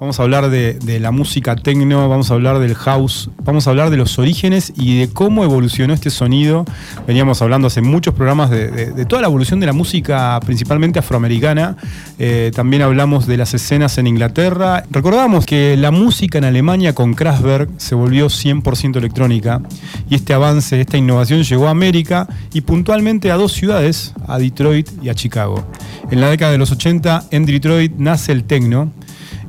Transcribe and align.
Vamos 0.00 0.18
a 0.18 0.22
hablar 0.22 0.48
de, 0.48 0.98
la 0.98 1.10
música 1.10 1.56
techno, 1.56 2.08
vamos 2.08 2.30
a 2.30 2.34
hablar 2.34 2.58
del 2.58 2.74
house, 2.74 3.28
vamos 3.44 3.66
a 3.66 3.70
hablar 3.70 3.90
de 3.90 3.98
los 3.98 4.18
orígenes 4.18 4.72
y 4.74 4.98
de 4.98 5.10
cómo 5.10 5.44
evolucionó 5.44 5.92
este 5.92 6.08
sonido. 6.08 6.64
Veníamos 7.06 7.42
hablando 7.42 7.66
hace 7.66 7.82
muchos 7.82 8.14
programas 8.14 8.48
de, 8.48 9.04
toda 9.04 9.20
la 9.20 9.28
evolución 9.28 9.60
de 9.60 9.66
la 9.66 9.74
música, 9.74 10.40
principalmente 10.46 10.98
afroamericana. 10.98 11.76
Eh, 12.18 12.50
también 12.54 12.80
hablamos 12.80 13.26
de 13.26 13.36
las 13.36 13.52
escenas 13.52 13.98
en 13.98 14.06
Inglaterra. 14.06 14.84
Recordamos 14.90 15.44
que 15.44 15.76
la 15.76 15.90
música 15.90 16.38
en 16.38 16.44
Alemania 16.44 16.94
con 16.94 17.12
Kraftwerk 17.12 17.68
se 17.76 17.94
volvió 17.94 18.28
100% 18.28 18.96
electrónica 18.96 19.60
y 20.08 20.14
este 20.14 20.32
avance, 20.32 20.80
esta 20.80 20.96
innovación 20.96 21.42
llegó 21.42 21.66
a 21.68 21.72
América 21.72 22.26
y 22.54 22.62
puntualmente 22.62 23.30
a 23.30 23.36
dos 23.36 23.52
ciudades, 23.52 24.14
a 24.26 24.38
Detroit 24.38 24.88
y 25.02 25.10
a 25.10 25.14
Chicago. 25.14 25.62
En 26.10 26.22
la 26.22 26.30
década 26.30 26.52
de 26.52 26.58
los 26.58 26.72
80, 26.72 27.24
en 27.30 27.44
Detroit 27.44 27.92
nace 27.98 28.32
el 28.32 28.44
techno 28.44 28.90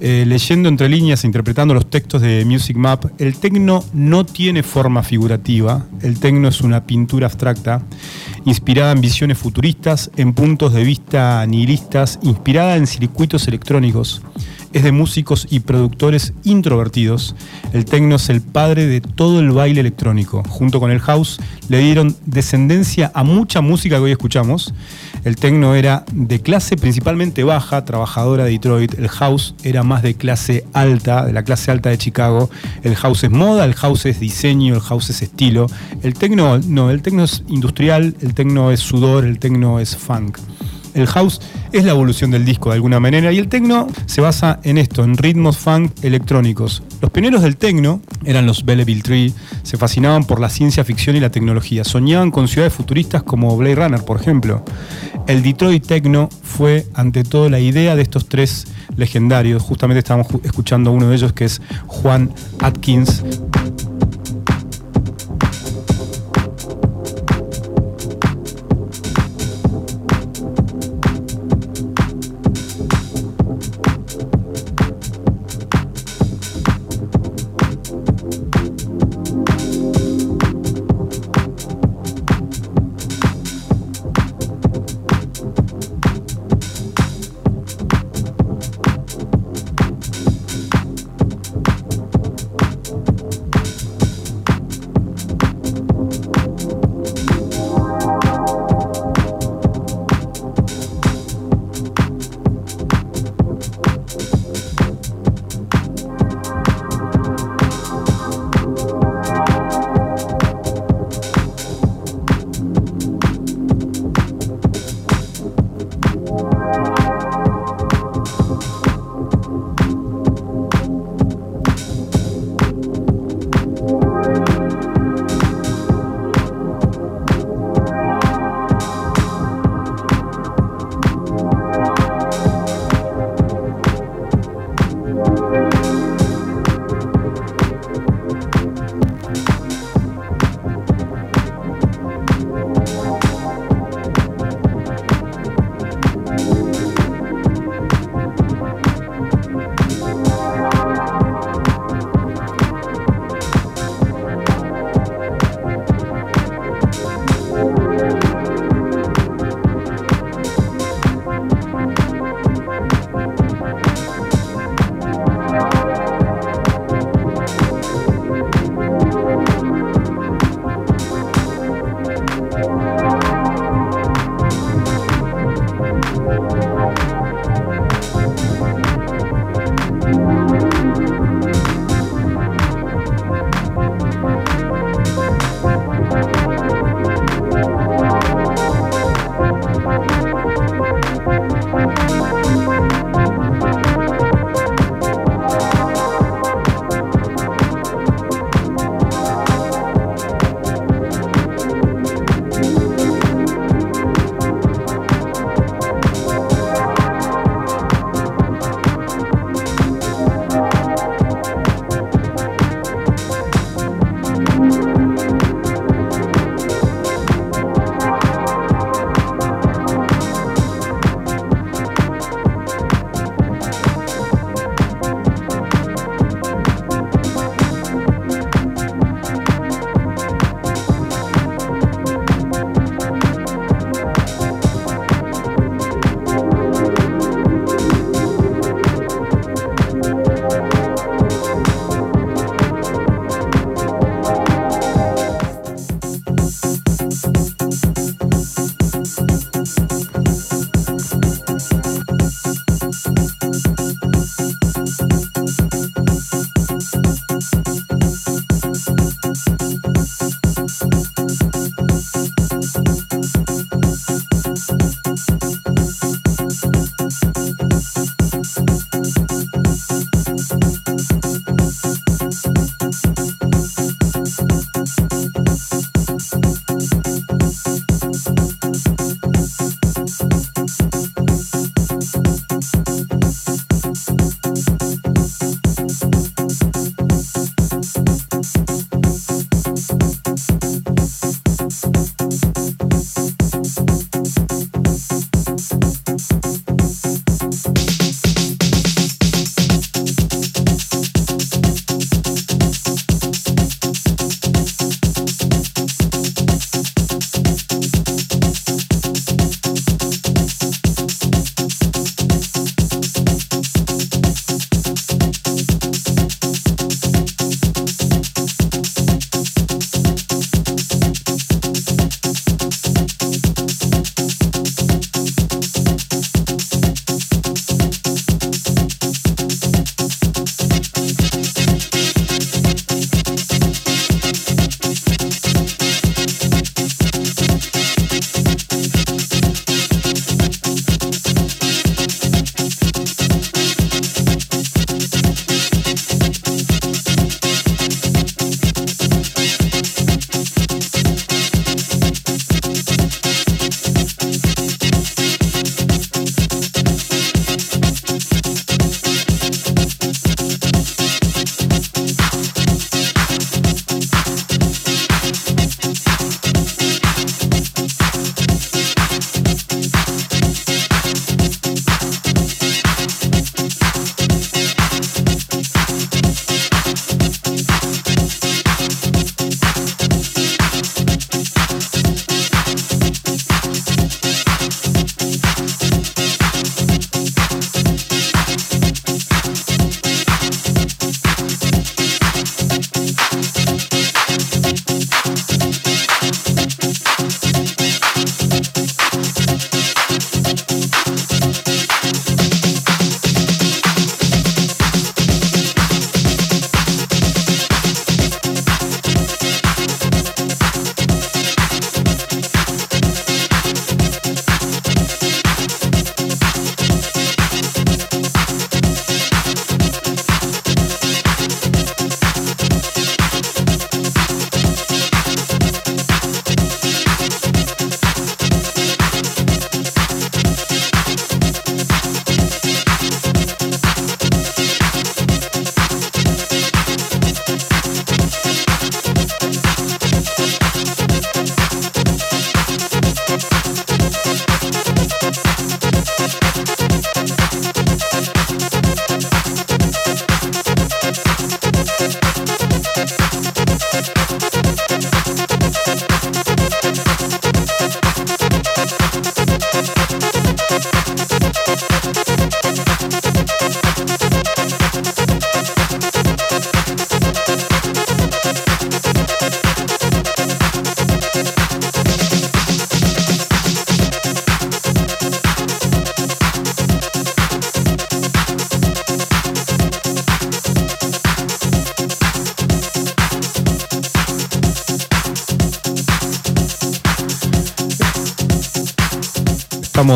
eh, 0.03 0.25
leyendo 0.25 0.67
entre 0.67 0.89
líneas 0.89 1.23
e 1.23 1.27
interpretando 1.27 1.75
los 1.75 1.87
textos 1.87 2.23
de 2.23 2.43
Music 2.43 2.75
Map, 2.75 3.05
el 3.19 3.37
tecno 3.37 3.85
no 3.93 4.25
tiene 4.25 4.63
forma 4.63 5.03
figurativa, 5.03 5.85
el 6.01 6.19
tecno 6.19 6.47
es 6.47 6.61
una 6.61 6.87
pintura 6.87 7.27
abstracta, 7.27 7.83
inspirada 8.43 8.93
en 8.93 9.01
visiones 9.01 9.37
futuristas, 9.37 10.09
en 10.17 10.33
puntos 10.33 10.73
de 10.73 10.83
vista 10.83 11.45
nihilistas, 11.45 12.17
inspirada 12.23 12.77
en 12.77 12.87
circuitos 12.87 13.47
electrónicos. 13.47 14.23
Es 14.73 14.83
de 14.83 14.91
músicos 14.91 15.47
y 15.49 15.61
productores 15.61 16.33
introvertidos. 16.43 17.35
El 17.73 17.85
tecno 17.85 18.15
es 18.15 18.29
el 18.29 18.41
padre 18.41 18.87
de 18.87 19.01
todo 19.01 19.39
el 19.39 19.51
baile 19.51 19.81
electrónico. 19.81 20.43
Junto 20.47 20.79
con 20.79 20.91
el 20.91 20.99
house 20.99 21.39
le 21.69 21.79
dieron 21.79 22.15
descendencia 22.25 23.11
a 23.13 23.23
mucha 23.23 23.61
música 23.61 23.97
que 23.97 24.03
hoy 24.03 24.11
escuchamos 24.11 24.73
el 25.23 25.35
techno 25.35 25.75
era 25.75 26.03
de 26.11 26.41
clase 26.41 26.77
principalmente 26.77 27.43
baja, 27.43 27.85
trabajadora 27.85 28.45
de 28.45 28.51
Detroit. 28.51 28.95
El 28.97 29.07
house 29.07 29.53
era 29.63 29.83
más 29.83 30.01
de 30.01 30.15
clase 30.15 30.65
alta, 30.73 31.25
de 31.25 31.33
la 31.33 31.43
clase 31.43 31.69
alta 31.69 31.89
de 31.89 31.97
Chicago. 31.99 32.49
El 32.81 32.95
house 32.95 33.25
es 33.25 33.29
moda, 33.29 33.65
el 33.65 33.75
house 33.75 34.07
es 34.07 34.19
diseño, 34.19 34.73
el 34.73 34.81
house 34.81 35.11
es 35.11 35.21
estilo. 35.21 35.67
El 36.01 36.15
techno 36.15 36.57
no, 36.57 36.89
el 36.89 37.03
techno 37.03 37.23
es 37.23 37.43
industrial, 37.49 38.15
el 38.21 38.33
techno 38.33 38.71
es 38.71 38.79
sudor, 38.79 39.25
el 39.25 39.37
techno 39.37 39.79
es 39.79 39.95
funk. 39.95 40.39
El 40.93 41.07
house 41.07 41.41
es 41.71 41.85
la 41.85 41.91
evolución 41.91 42.31
del 42.31 42.45
disco 42.45 42.69
de 42.69 42.75
alguna 42.75 42.99
manera 42.99 43.31
y 43.31 43.39
el 43.39 43.47
techno 43.47 43.87
se 44.05 44.21
basa 44.21 44.59
en 44.63 44.77
esto, 44.77 45.03
en 45.03 45.17
ritmos 45.17 45.57
funk 45.57 45.91
electrónicos. 46.03 46.83
Los 47.01 47.11
pioneros 47.11 47.41
del 47.41 47.57
techno 47.57 48.01
eran 48.25 48.45
los 48.45 48.65
Belleville 48.65 49.01
Tree, 49.01 49.33
se 49.63 49.77
fascinaban 49.77 50.25
por 50.25 50.39
la 50.39 50.49
ciencia 50.49 50.83
ficción 50.83 51.15
y 51.15 51.19
la 51.19 51.31
tecnología, 51.31 51.83
soñaban 51.83 52.31
con 52.31 52.47
ciudades 52.47 52.73
futuristas 52.73 53.23
como 53.23 53.55
Blade 53.55 53.75
Runner, 53.75 54.03
por 54.03 54.19
ejemplo. 54.19 54.63
El 55.27 55.43
Detroit 55.43 55.85
Techno 55.85 56.29
fue 56.43 56.85
ante 56.93 57.23
todo 57.23 57.49
la 57.49 57.59
idea 57.59 57.95
de 57.95 58.01
estos 58.01 58.27
tres 58.27 58.67
legendarios, 58.95 59.61
justamente 59.63 59.99
estábamos 59.99 60.27
escuchando 60.43 60.89
a 60.89 60.93
uno 60.93 61.09
de 61.09 61.15
ellos 61.15 61.33
que 61.33 61.45
es 61.45 61.61
Juan 61.87 62.31
Atkins. 62.59 63.23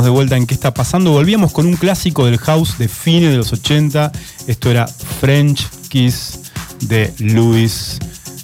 De 0.03 0.09
vuelta 0.09 0.35
en 0.35 0.47
qué 0.47 0.53
está 0.53 0.73
pasando. 0.73 1.11
Volvíamos 1.11 1.51
con 1.51 1.65
un 1.65 1.75
clásico 1.75 2.25
del 2.25 2.37
house 2.39 2.77
de 2.77 2.87
fines 2.87 3.31
de 3.31 3.37
los 3.37 3.53
80. 3.53 4.11
Esto 4.47 4.71
era 4.71 4.87
French 4.87 5.67
Kiss 5.89 6.39
de 6.81 7.13
Louis. 7.19 7.99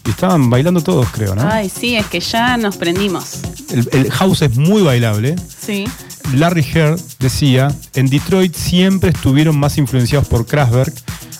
Y 0.05 0.09
estaban 0.09 0.49
bailando 0.49 0.81
todos, 0.81 1.07
creo, 1.11 1.35
¿no? 1.35 1.47
Ay, 1.47 1.69
sí, 1.69 1.95
es 1.95 2.05
que 2.07 2.19
ya 2.19 2.57
nos 2.57 2.77
prendimos. 2.77 3.39
El, 3.69 3.87
el 3.91 4.11
house 4.11 4.41
es 4.43 4.57
muy 4.57 4.81
bailable. 4.81 5.35
Sí. 5.59 5.85
Larry 6.33 6.65
Herr 6.73 6.97
decía, 7.19 7.73
en 7.93 8.07
Detroit 8.07 8.55
siempre 8.55 9.11
estuvieron 9.11 9.57
más 9.59 9.77
influenciados 9.77 10.27
por 10.27 10.45
Kraftwerk, 10.45 10.93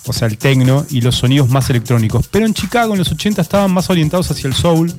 o 0.08 0.14
sea, 0.14 0.28
el 0.28 0.38
techno 0.38 0.86
y 0.90 1.02
los 1.02 1.16
sonidos 1.16 1.50
más 1.50 1.70
electrónicos. 1.70 2.28
Pero 2.28 2.46
en 2.46 2.54
Chicago 2.54 2.94
en 2.94 3.00
los 3.00 3.12
80 3.12 3.42
estaban 3.42 3.72
más 3.72 3.90
orientados 3.90 4.30
hacia 4.32 4.48
el 4.48 4.54
soul, 4.54 4.94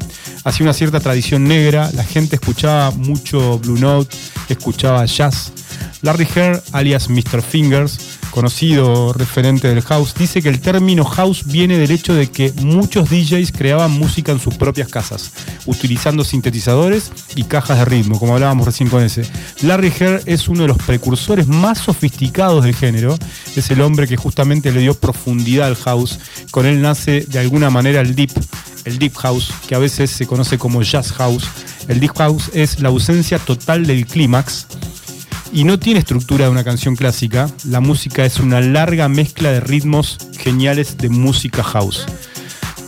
hacia 0.44 0.64
una 0.64 0.72
cierta 0.72 1.00
tradición 1.00 1.46
negra. 1.46 1.90
La 1.94 2.04
gente 2.04 2.36
escuchaba 2.36 2.90
mucho 2.92 3.58
Blue 3.58 3.78
Note, 3.78 4.16
escuchaba 4.48 5.04
jazz. 5.06 5.52
Larry 6.02 6.26
Herr, 6.34 6.62
alias 6.72 7.08
Mr. 7.08 7.42
Fingers, 7.42 8.11
conocido 8.32 9.12
referente 9.12 9.68
del 9.68 9.82
house, 9.82 10.14
dice 10.18 10.42
que 10.42 10.48
el 10.48 10.60
término 10.60 11.04
house 11.04 11.44
viene 11.46 11.78
del 11.78 11.92
hecho 11.92 12.14
de 12.14 12.30
que 12.30 12.52
muchos 12.62 13.10
DJs 13.10 13.52
creaban 13.52 13.92
música 13.92 14.32
en 14.32 14.40
sus 14.40 14.54
propias 14.54 14.88
casas, 14.88 15.30
utilizando 15.66 16.24
sintetizadores 16.24 17.12
y 17.36 17.44
cajas 17.44 17.78
de 17.78 17.84
ritmo, 17.84 18.18
como 18.18 18.34
hablábamos 18.34 18.66
recién 18.66 18.88
con 18.88 19.02
ese. 19.04 19.22
Larry 19.60 19.92
Herr 19.96 20.22
es 20.26 20.48
uno 20.48 20.62
de 20.62 20.68
los 20.68 20.78
precursores 20.78 21.46
más 21.46 21.78
sofisticados 21.78 22.64
del 22.64 22.74
género, 22.74 23.16
es 23.54 23.70
el 23.70 23.80
hombre 23.82 24.08
que 24.08 24.16
justamente 24.16 24.72
le 24.72 24.80
dio 24.80 24.94
profundidad 24.94 25.68
al 25.68 25.76
house, 25.76 26.18
con 26.50 26.66
él 26.66 26.80
nace 26.80 27.26
de 27.28 27.38
alguna 27.38 27.70
manera 27.70 28.00
el 28.00 28.14
deep, 28.14 28.32
el 28.84 28.98
deep 28.98 29.14
house, 29.16 29.52
que 29.68 29.74
a 29.74 29.78
veces 29.78 30.10
se 30.10 30.26
conoce 30.26 30.58
como 30.58 30.82
jazz 30.82 31.12
house. 31.12 31.44
El 31.86 32.00
deep 32.00 32.16
house 32.16 32.50
es 32.54 32.80
la 32.80 32.88
ausencia 32.88 33.38
total 33.38 33.86
del 33.86 34.06
clímax, 34.06 34.66
y 35.52 35.64
no 35.64 35.78
tiene 35.78 36.00
estructura 36.00 36.46
de 36.46 36.50
una 36.50 36.64
canción 36.64 36.96
clásica. 36.96 37.48
La 37.64 37.80
música 37.80 38.24
es 38.24 38.40
una 38.40 38.60
larga 38.60 39.08
mezcla 39.08 39.52
de 39.52 39.60
ritmos 39.60 40.16
geniales 40.38 40.96
de 40.96 41.10
música 41.10 41.62
house. 41.62 42.06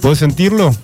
¿Puedes 0.00 0.18
sentirlo? 0.18 0.74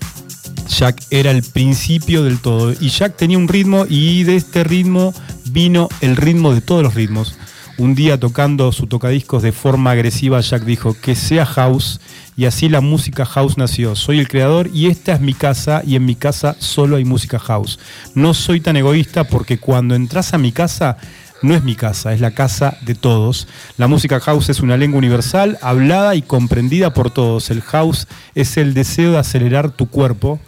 Jack 0.68 1.02
era 1.10 1.30
el 1.30 1.42
principio 1.42 2.22
del 2.22 2.38
todo. 2.38 2.72
Y 2.72 2.90
Jack 2.90 3.16
tenía 3.16 3.38
un 3.38 3.48
ritmo 3.48 3.86
y 3.88 4.24
de 4.24 4.36
este 4.36 4.62
ritmo 4.62 5.14
vino 5.46 5.88
el 6.00 6.16
ritmo 6.16 6.52
de 6.52 6.60
todos 6.60 6.82
los 6.82 6.94
ritmos. 6.94 7.34
Un 7.78 7.94
día 7.94 8.20
tocando 8.20 8.72
su 8.72 8.86
tocadiscos 8.86 9.42
de 9.42 9.52
forma 9.52 9.92
agresiva, 9.92 10.40
Jack 10.40 10.64
dijo 10.64 10.94
que 11.00 11.14
sea 11.14 11.46
house 11.46 11.98
y 12.36 12.44
así 12.44 12.68
la 12.68 12.82
música 12.82 13.24
house 13.24 13.56
nació. 13.56 13.96
Soy 13.96 14.18
el 14.18 14.28
creador 14.28 14.68
y 14.72 14.88
esta 14.88 15.14
es 15.14 15.20
mi 15.20 15.32
casa 15.32 15.82
y 15.86 15.96
en 15.96 16.04
mi 16.04 16.14
casa 16.14 16.56
solo 16.58 16.96
hay 16.96 17.06
música 17.06 17.38
house. 17.38 17.78
No 18.14 18.34
soy 18.34 18.60
tan 18.60 18.76
egoísta 18.76 19.24
porque 19.24 19.58
cuando 19.58 19.94
entras 19.94 20.34
a 20.34 20.38
mi 20.38 20.52
casa 20.52 20.98
no 21.42 21.54
es 21.54 21.64
mi 21.64 21.74
casa, 21.74 22.12
es 22.12 22.20
la 22.20 22.32
casa 22.32 22.76
de 22.82 22.94
todos. 22.94 23.48
La 23.76 23.88
música 23.88 24.20
house 24.20 24.50
es 24.50 24.60
una 24.60 24.76
lengua 24.76 24.98
universal, 24.98 25.58
hablada 25.62 26.14
y 26.14 26.22
comprendida 26.22 26.92
por 26.92 27.10
todos. 27.10 27.50
El 27.50 27.62
house 27.62 28.06
es 28.34 28.56
el 28.56 28.74
deseo 28.74 29.12
de 29.12 29.18
acelerar 29.18 29.70
tu 29.70 29.88
cuerpo. 29.88 30.38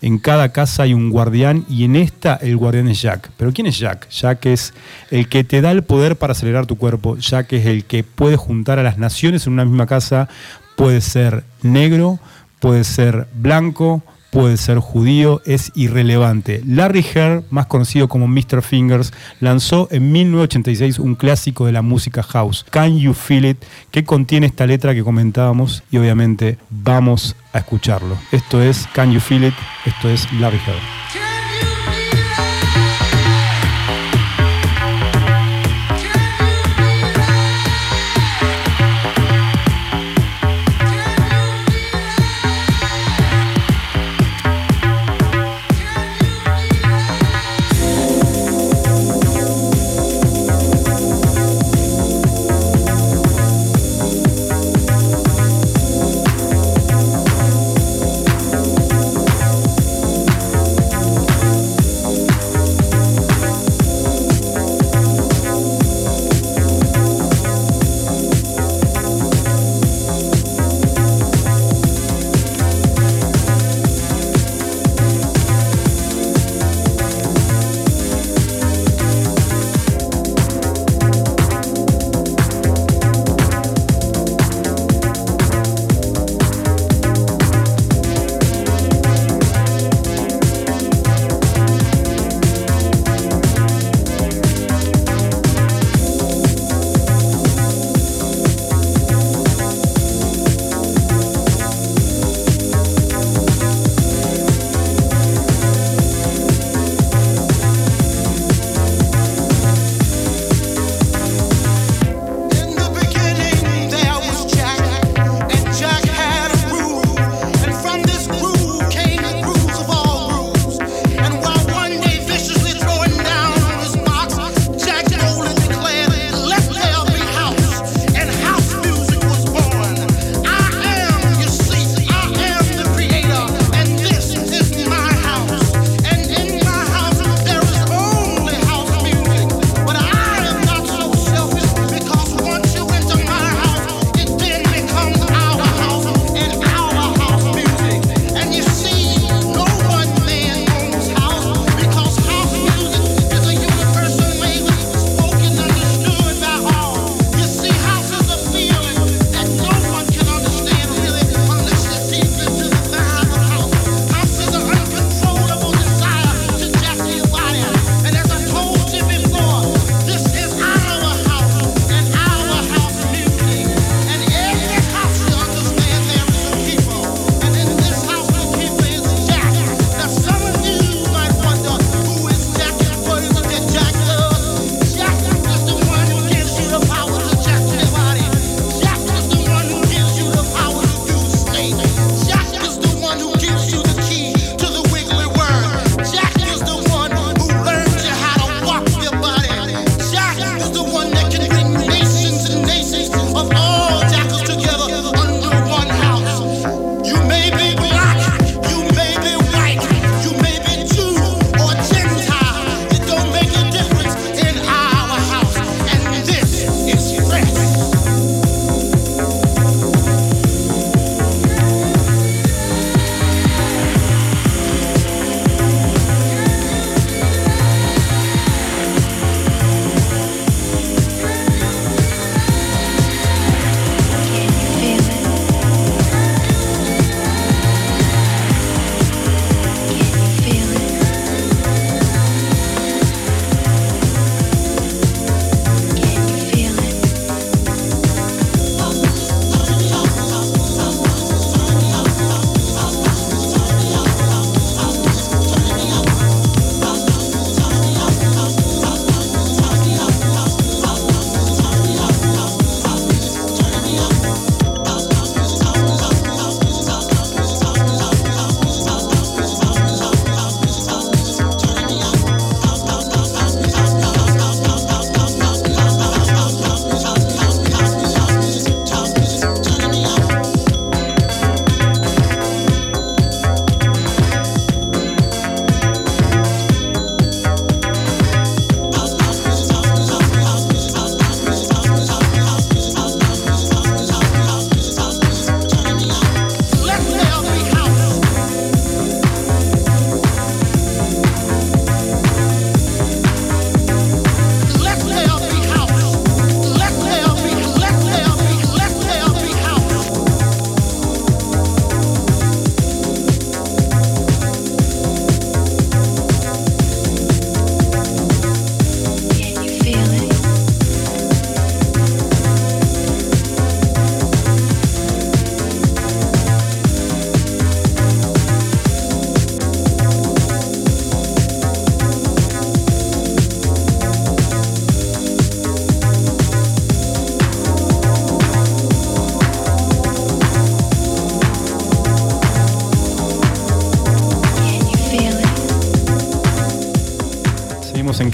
En 0.00 0.18
cada 0.18 0.50
casa 0.50 0.82
hay 0.82 0.94
un 0.94 1.10
guardián 1.10 1.64
y 1.68 1.84
en 1.84 1.96
esta 1.96 2.34
el 2.34 2.56
guardián 2.56 2.88
es 2.88 3.00
Jack. 3.00 3.30
¿Pero 3.36 3.52
quién 3.52 3.66
es 3.66 3.78
Jack? 3.78 4.08
Jack 4.10 4.46
es 4.46 4.74
el 5.10 5.28
que 5.28 5.44
te 5.44 5.60
da 5.60 5.70
el 5.70 5.84
poder 5.84 6.16
para 6.16 6.32
acelerar 6.32 6.66
tu 6.66 6.76
cuerpo. 6.76 7.16
Jack 7.16 7.52
es 7.52 7.66
el 7.66 7.84
que 7.84 8.02
puede 8.02 8.36
juntar 8.36 8.78
a 8.78 8.82
las 8.82 8.98
naciones 8.98 9.46
en 9.46 9.54
una 9.54 9.64
misma 9.64 9.86
casa. 9.86 10.28
Puede 10.76 11.00
ser 11.00 11.44
negro, 11.62 12.18
puede 12.58 12.84
ser 12.84 13.28
blanco, 13.34 14.02
puede 14.32 14.56
ser 14.56 14.78
judío, 14.78 15.42
es 15.44 15.70
irrelevante. 15.74 16.62
Larry 16.66 17.04
Herr, 17.14 17.44
más 17.50 17.66
conocido 17.66 18.08
como 18.08 18.26
Mr. 18.26 18.62
Fingers, 18.62 19.12
lanzó 19.40 19.88
en 19.90 20.10
1986 20.10 20.98
un 20.98 21.14
clásico 21.16 21.66
de 21.66 21.72
la 21.72 21.82
música 21.82 22.22
house, 22.22 22.64
Can 22.70 22.98
You 22.98 23.12
Feel 23.12 23.44
It, 23.44 23.58
que 23.90 24.04
contiene 24.04 24.46
esta 24.46 24.66
letra 24.66 24.94
que 24.94 25.04
comentábamos 25.04 25.82
y 25.90 25.98
obviamente 25.98 26.56
vamos 26.70 27.36
a 27.52 27.58
escucharlo. 27.58 28.16
Esto 28.32 28.62
es 28.62 28.88
Can 28.94 29.12
You 29.12 29.20
Feel 29.20 29.44
It, 29.44 29.54
esto 29.84 30.08
es 30.08 30.26
Larry 30.32 30.60
Herr. 30.66 31.31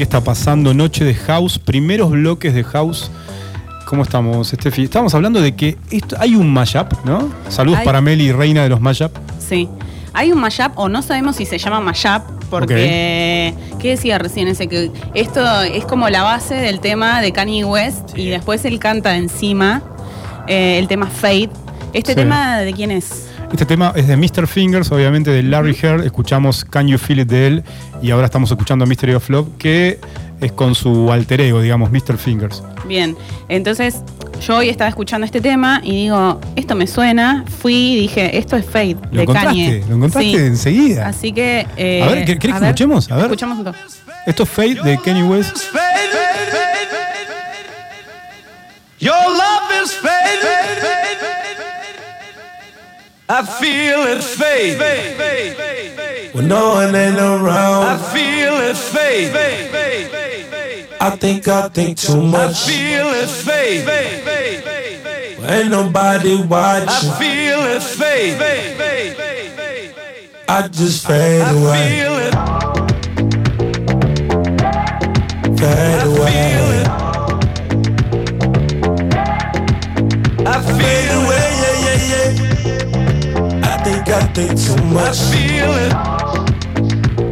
Está 0.09 0.23
pasando. 0.23 0.73
Noche 0.73 1.05
de 1.05 1.15
House, 1.15 1.59
primeros 1.59 2.11
bloques 2.11 2.55
de 2.55 2.65
House. 2.65 3.11
¿Cómo 3.85 4.03
estamos, 4.03 4.49
Steffi? 4.49 4.85
Estamos 4.85 5.15
hablando 5.15 5.38
de 5.43 5.55
que 5.55 5.77
esto, 5.91 6.17
hay 6.19 6.35
un 6.35 6.50
mashup, 6.50 6.95
¿no? 7.05 7.31
Saludos 7.50 7.81
Hay- 7.81 7.85
para 7.85 8.00
Meli, 8.00 8.33
reina 8.33 8.62
de 8.62 8.71
los 8.71 8.81
mashup. 8.81 9.12
Sí. 9.38 9.69
Hay 10.15 10.33
un 10.33 10.41
mashup, 10.41 10.73
o 10.77 10.88
no 10.88 11.03
sabemos 11.03 11.37
si 11.37 11.45
se 11.45 11.59
llama 11.59 11.81
mashup, 11.81 12.23
porque. 12.49 13.53
¿Qué 13.79 13.91
decía 13.91 14.17
recién 14.19 14.49
ese? 14.49 14.67
Que 14.67 14.91
esto 15.15 15.61
es 15.62 15.85
como 15.85 16.09
la 16.09 16.23
base 16.23 16.55
del 16.55 16.81
tema 16.81 17.21
de 17.21 17.31
Kanye 17.33 17.65
West 17.67 18.17
y 18.17 18.29
después 18.31 18.65
él 18.65 18.79
canta 18.79 19.15
encima 19.17 19.83
eh, 20.47 20.79
el 20.79 20.88
tema 20.88 21.07
Fade. 21.07 21.50
¿Este 21.93 22.12
Sí. 22.12 22.17
tema 22.17 22.59
de 22.61 22.73
quién 22.73 22.91
es? 22.91 23.28
Este 23.52 23.64
tema 23.64 23.93
es 23.97 24.07
de 24.07 24.17
Mr. 24.17 24.47
Fingers, 24.47 24.93
obviamente 24.93 25.31
de 25.31 25.43
Larry 25.43 25.76
Heard. 25.81 26.05
Escuchamos 26.05 26.64
Can 26.64 26.87
You 26.87 26.99
Feel 26.99 27.21
It 27.21 27.28
de 27.28 27.47
él 27.47 27.64
y 28.02 28.11
ahora 28.11 28.26
estamos 28.26 28.50
escuchando 28.50 28.87
Mystery 28.87 29.14
of 29.14 29.28
Love, 29.31 29.49
que 29.59 29.99
es 30.40 30.52
con 30.52 30.75
su 30.75 31.11
alter 31.11 31.40
ego, 31.40 31.61
digamos, 31.61 31.90
Mr. 31.90 32.17
Fingers. 32.19 32.62
Bien, 32.87 33.17
entonces 33.49 34.02
yo 34.47 34.59
hoy 34.59 34.69
estaba 34.69 34.88
escuchando 34.88 35.25
este 35.25 35.40
tema 35.40 35.81
y 35.83 35.93
digo, 36.05 36.40
esto 36.57 36.75
me 36.76 36.87
suena. 36.87 37.45
Fui 37.61 37.75
y 37.75 38.00
dije, 38.02 38.38
esto 38.38 38.55
es 38.57 38.64
Fade 38.67 38.97
¿Lo 39.11 39.23
de? 39.23 39.26
Kanye. 39.26 39.85
¿Lo 39.88 39.97
encontraste 39.97 40.31
Sí. 40.31 40.37
enseguida? 40.37 41.09
Así 41.09 41.33
que. 41.33 41.67
eh, 41.76 42.02
A 42.02 42.07
ver, 42.11 42.25
¿querés 42.38 42.38
que 42.38 42.49
escuchemos? 42.67 43.11
A 43.11 43.17
ver. 43.17 43.25
Escuchamos 43.25 43.59
un. 43.59 43.73
Esto 44.26 44.43
es 44.43 44.49
Fade 44.49 44.75
de 44.85 44.99
Kanye 44.99 45.25
West. 45.25 45.57
I 53.31 53.45
feel 53.45 54.07
it 54.07 54.23
fade. 54.23 54.79
When 56.35 56.49
no 56.49 56.71
one 56.77 56.95
ain't 56.95 57.19
around, 57.19 57.85
I 57.85 57.99
feel 58.11 58.55
it 58.61 58.75
fade. 58.75 59.35
I 60.99 61.11
think 61.11 61.47
I 61.47 61.69
think 61.69 61.99
too 61.99 62.23
much. 62.23 62.57
I 62.67 62.71
feel 62.71 63.09
it 63.09 63.29
fade. 63.29 63.87
Ain't 65.45 65.71
nobody 65.71 66.43
watching. 66.43 66.88
I 66.88 67.19
feel 67.19 67.61
it 67.67 67.83
fade. 67.83 68.38
I 70.49 70.67
just 70.69 71.07
fade 71.07 71.43
I 71.43 71.51
away, 71.53 71.88
feel 71.91 72.17
it. 72.17 72.35
fade 75.59 76.01
Feel 76.01 76.17
away, 76.17 76.33
it. 76.81 76.88
I 80.47 80.49
fade 80.62 80.79
feel 80.81 81.12
it. 81.12 81.27
away. 81.27 81.49
Yeah, 81.61 81.77
yeah, 81.85 82.43
yeah. 82.43 82.48
I 84.11 84.21
I 84.21 84.27
think 84.35 84.59
too 84.59 84.75
I 84.75 84.85
much. 84.92 85.18
feel 85.33 85.73
it. 85.85 85.92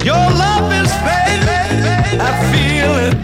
Your 0.05 0.17
love 0.43 0.73
is 0.81 0.93
fading. 1.07 2.21
I 2.21 2.31
feel 2.53 2.93
it. 3.07 3.15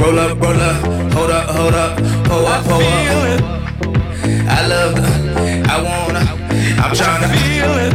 Roll 0.00 0.18
up, 0.18 0.40
roll 0.40 0.60
up, 0.60 1.12
hold 1.14 1.30
up, 1.30 1.50
hold 1.50 1.74
up, 1.74 1.96
pull 2.24 2.46
I 2.46 2.56
up, 2.56 2.64
pull 2.64 2.80
feel 2.80 3.20
up. 3.20 3.32
it. 3.34 3.42
I 4.48 4.66
love 4.66 4.94
the, 4.96 5.08
I 5.68 5.76
wanna, 5.88 6.24
I'm 6.82 6.92
tryna 6.94 7.28
Feel 7.36 7.74
it. 7.86 7.94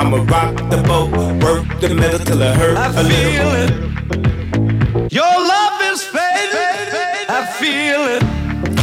I'ma 0.00 0.18
rock 0.32 0.54
the 0.70 0.78
boat, 0.88 1.10
work 1.42 1.64
the 1.80 1.94
metal 1.94 2.18
till 2.20 2.42
it 2.42 2.56
hurt 2.56 2.76
I 2.76 2.86
a 2.88 3.02
little. 3.02 3.10
feel 3.10 3.50
it. 3.62 5.12
Your 5.12 5.34
love 5.52 5.80
is 5.92 6.02
fading. 6.02 7.28
I 7.28 7.46
feel 7.60 8.02
it. 8.16 8.22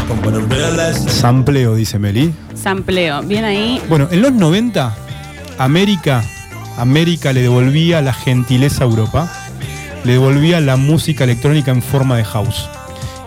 I'm 0.09 0.21
gonna 0.21 0.41
realize 0.41 1.05
Sampleo, 1.21 1.75
dice 1.75 1.97
Meli. 1.99 2.33
Sampleo. 2.61 3.21
Bien 3.23 3.43
ahí. 3.43 3.81
Bueno, 3.89 4.07
en 4.11 4.21
los 4.21 4.31
90, 4.31 4.95
América, 5.57 6.23
América 6.77 7.33
le 7.33 7.41
devolvía 7.41 8.01
la 8.01 8.13
gentileza 8.13 8.83
a 8.83 8.87
Europa, 8.87 9.31
le 10.03 10.13
devolvía 10.13 10.59
la 10.61 10.77
música 10.77 11.23
electrónica 11.23 11.71
en 11.71 11.81
forma 11.81 12.17
de 12.17 12.23
house. 12.23 12.69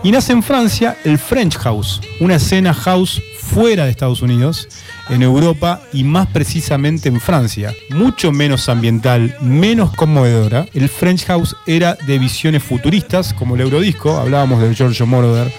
Y 0.03 0.11
nace 0.11 0.33
en 0.33 0.43
Francia 0.43 0.97
el 1.03 1.17
French 1.17 1.57
House, 1.57 1.99
una 2.19 2.35
escena 2.35 2.73
house 2.73 3.21
fuera 3.39 3.85
de 3.85 3.91
Estados 3.91 4.21
Unidos, 4.21 4.67
en 5.09 5.21
Europa 5.21 5.81
y 5.93 6.03
más 6.03 6.27
precisamente 6.27 7.09
en 7.09 7.19
Francia. 7.19 7.73
Mucho 7.89 8.31
menos 8.31 8.69
ambiental, 8.69 9.35
menos 9.41 9.95
conmovedora. 9.95 10.67
El 10.73 10.89
French 10.89 11.25
House 11.25 11.55
era 11.65 11.95
de 12.07 12.19
visiones 12.19 12.63
futuristas, 12.63 13.33
como 13.33 13.55
el 13.55 13.61
Eurodisco, 13.61 14.17
hablábamos 14.17 14.61
del 14.61 14.75
Giorgio 14.75 15.05
Moroder. 15.05 15.51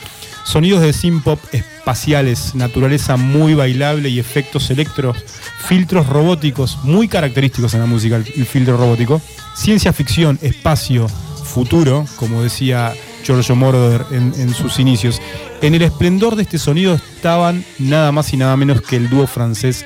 Sonidos 0.46 0.80
de 0.80 0.92
synth-pop 0.92 1.40
espaciales, 1.50 2.54
naturaleza 2.54 3.16
muy 3.16 3.54
bailable 3.54 4.08
y 4.08 4.20
efectos 4.20 4.70
electros, 4.70 5.18
filtros 5.66 6.06
robóticos 6.06 6.78
muy 6.84 7.08
característicos 7.08 7.74
en 7.74 7.80
la 7.80 7.86
música, 7.86 8.14
el, 8.14 8.46
filtro 8.46 8.76
robótico, 8.76 9.20
ciencia 9.56 9.92
ficción, 9.92 10.38
espacio, 10.42 11.08
futuro, 11.08 12.06
como 12.14 12.44
decía 12.44 12.94
Giorgio 13.24 13.56
Moroder 13.56 14.06
en, 14.12 14.32
en 14.38 14.54
sus 14.54 14.78
inicios. 14.78 15.20
En 15.62 15.74
el 15.74 15.82
esplendor 15.82 16.36
de 16.36 16.42
este 16.42 16.58
sonido 16.60 16.94
estaban 16.94 17.64
nada 17.80 18.12
más 18.12 18.32
y 18.32 18.36
nada 18.36 18.56
menos 18.56 18.82
que 18.82 18.94
el 18.94 19.10
dúo 19.10 19.26
francés 19.26 19.84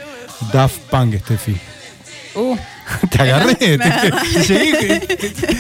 Daft 0.53 0.79
Punk, 0.91 1.15
Steffi. 1.21 1.57
Uh, 2.35 2.57
Te 3.11 3.23
agarré, 3.23 3.55
te, 3.55 3.79
llegué, 4.47 5.01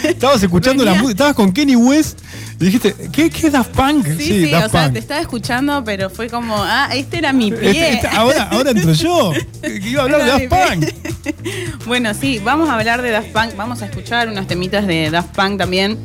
estabas 0.08 0.42
escuchando 0.42 0.84
la 0.84 0.92
música, 0.94 1.10
estabas 1.10 1.34
con 1.34 1.52
Kenny 1.52 1.76
West 1.76 2.18
y 2.58 2.64
dijiste, 2.66 2.94
¿qué, 3.12 3.30
qué 3.30 3.46
es 3.46 3.52
Daft 3.52 3.70
Punk? 3.70 4.06
sí, 4.18 4.46
sí, 4.46 4.54
o 4.54 4.68
sea, 4.68 4.92
te 4.92 4.98
estaba 4.98 5.20
escuchando, 5.20 5.82
pero 5.84 6.10
fue 6.10 6.28
como, 6.28 6.56
ah, 6.58 6.88
este 6.94 7.18
era 7.18 7.32
mi 7.32 7.48
Este- 7.50 7.70
pie. 7.70 7.92
este- 7.94 8.08
ahora, 8.08 8.48
ahora 8.50 8.70
entro 8.70 8.92
yo, 8.92 9.32
que 9.62 9.88
iba 9.88 10.02
a 10.02 10.04
hablar 10.04 10.24
de 10.24 10.48
Daft 10.48 10.70
Punk. 10.70 10.84
Bueno, 11.86 12.12
sí, 12.14 12.40
vamos 12.42 12.68
a 12.68 12.74
hablar 12.78 13.02
de 13.02 13.10
Daft 13.10 13.28
Punk, 13.28 13.56
vamos 13.56 13.82
a 13.82 13.86
escuchar 13.86 14.28
unos 14.28 14.46
temitas 14.46 14.86
de 14.86 15.10
Daft 15.10 15.34
Punk 15.34 15.58
también. 15.58 15.98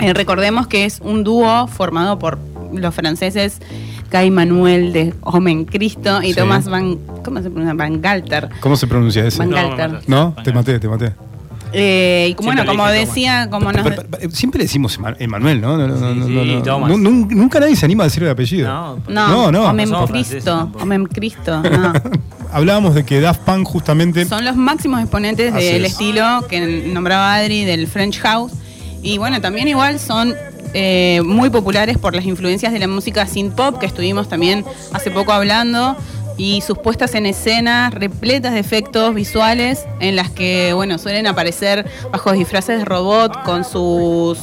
Eh, 0.00 0.12
recordemos 0.12 0.66
que 0.66 0.84
es 0.84 1.00
un 1.00 1.24
dúo 1.24 1.66
formado 1.68 2.18
por 2.18 2.38
los 2.72 2.94
franceses 2.94 3.58
Kai 4.16 4.30
Manuel 4.30 4.94
de 4.94 5.12
Homen 5.20 5.66
Cristo 5.66 6.22
y 6.22 6.28
Sí. 6.28 6.36
Thomas 6.38 6.66
Van, 6.70 6.96
¿cómo 7.22 7.42
se 7.42 7.50
pronuncia? 7.50 7.74
Van 7.74 8.00
Galter. 8.00 8.48
¿Cómo 8.60 8.74
se 8.74 8.86
pronuncia 8.86 9.26
ese? 9.26 9.36
Van 9.40 9.50
¿No? 9.50 9.56
Galter. 9.76 10.42
Te 10.42 10.52
maté, 10.54 10.78
te 10.80 10.88
maté. 10.88 11.12
Eh, 11.74 12.28
y 12.30 12.34
como- 12.34 12.48
bueno, 12.48 12.64
como 12.64 12.86
decía, 12.86 13.48
como 13.50 13.70
nos... 13.72 13.82
Pero- 13.82 13.96
pero- 13.96 14.08
pero 14.18 14.30
siempre 14.30 14.56
le 14.60 14.64
decimos 14.64 14.98
Ema- 14.98 15.16
Emanuel, 15.18 15.60
¿no? 15.60 15.76
No, 15.76 15.86
no, 15.86 15.94
no, 15.96 15.98
Sí, 16.14 16.18
no, 16.18 16.26
sí, 16.26 16.62
no, 16.64 16.96
no, 16.96 16.96
nunca 16.96 17.60
nadie 17.60 17.76
se 17.76 17.84
anima 17.84 18.04
a 18.04 18.06
decir 18.06 18.22
el 18.22 18.30
apellido. 18.30 18.66
No, 18.68 18.96
No, 19.06 19.28
No, 19.28 19.52
no. 19.52 19.72
No 19.74 20.06
franceses 20.06 20.30
Cristo. 20.44 20.70
Homen 20.80 21.04
Cristo, 21.04 21.60
no. 21.62 21.92
Hablábamos 22.54 22.94
de 22.94 23.04
que 23.04 23.20
Daft 23.20 23.40
Punk 23.42 23.66
justamente... 23.66 24.24
Son 24.24 24.46
los 24.46 24.56
máximos 24.56 25.02
exponentes 25.02 25.52
Así 25.52 25.62
del 25.66 25.84
es. 25.84 25.92
estilo 25.92 26.46
que 26.48 26.88
nombraba 26.90 27.34
Adri 27.34 27.66
del 27.66 27.86
French 27.86 28.18
House. 28.20 28.52
Y 29.02 29.18
bueno, 29.18 29.42
también 29.42 29.68
igual 29.68 29.98
son 30.00 30.32
eh, 30.74 31.22
muy 31.24 31.50
populares 31.50 31.98
por 31.98 32.14
las 32.14 32.24
influencias 32.24 32.72
de 32.72 32.78
la 32.78 32.88
música 32.88 33.26
synth 33.26 33.54
pop 33.54 33.78
que 33.78 33.86
estuvimos 33.86 34.28
también 34.28 34.64
hace 34.92 35.10
poco 35.10 35.32
hablando. 35.32 35.96
Y 36.38 36.60
sus 36.60 36.76
puestas 36.76 37.14
en 37.14 37.24
escena 37.24 37.88
repletas 37.88 38.52
de 38.52 38.60
efectos 38.60 39.14
visuales 39.14 39.86
en 40.00 40.16
las 40.16 40.30
que, 40.30 40.72
bueno, 40.74 40.98
suelen 40.98 41.26
aparecer 41.26 41.86
bajo 42.12 42.32
disfraces 42.32 42.78
de 42.80 42.84
robot 42.84 43.42
con 43.44 43.64
sus 43.64 44.38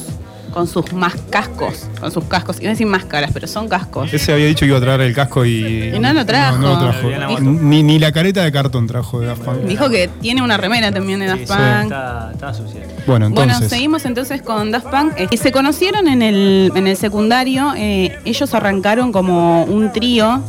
con 0.54 0.68
sus 0.68 0.94
más 0.94 1.16
cascos, 1.30 1.88
con 2.00 2.12
sus 2.12 2.24
cascos. 2.26 2.58
Iba 2.60 2.70
a 2.70 2.74
decir 2.74 2.86
máscaras, 2.88 3.32
pero 3.34 3.48
son 3.48 3.68
cascos. 3.68 4.14
Ese 4.14 4.34
había 4.34 4.46
dicho 4.46 4.62
que 4.62 4.68
iba 4.68 4.78
a 4.78 4.82
traer 4.82 5.02
el 5.02 5.14
casco 5.16 5.44
y... 5.46 5.92
Y 5.96 6.00
no 6.00 6.14
lo 6.14 6.26
trajo. 6.26 6.58
No, 6.58 6.76
no 6.80 6.86
lo 6.86 6.92
trajo. 6.92 7.40
Ni, 7.42 7.82
ni 7.84 7.98
la 8.00 8.12
careta 8.12 8.44
de 8.44 8.52
cartón 8.52 8.86
trajo 8.88 9.20
de 9.20 9.28
Daft 9.28 9.42
Punk. 9.42 9.58
Dijo 9.64 9.90
que 9.90 10.08
tiene 10.22 10.42
una 10.44 10.58
remera 10.58 10.92
también 10.92 11.20
de 11.20 11.26
Daft 11.28 11.42
Sí, 11.42 11.46
Punk. 11.48 11.84
Está, 11.84 12.32
está 12.34 12.54
sucia. 12.54 12.82
Bueno, 13.08 13.26
entonces... 13.28 13.58
Bueno, 13.58 13.70
seguimos 13.70 14.06
entonces 14.06 14.42
con 14.42 14.72
Daft 14.72 14.88
Punk. 14.88 15.14
Eh, 15.18 15.28
Y 15.32 15.38
se 15.38 15.52
conocieron 15.52 16.08
en 16.08 16.22
el, 16.22 16.72
en 16.76 16.88
el 16.88 16.98
secundario. 16.98 17.74
eh, 17.76 18.18
ellos 18.26 18.54
arrancaron 18.54 19.12
como 19.12 19.64
un 19.64 19.92
trío 19.92 20.42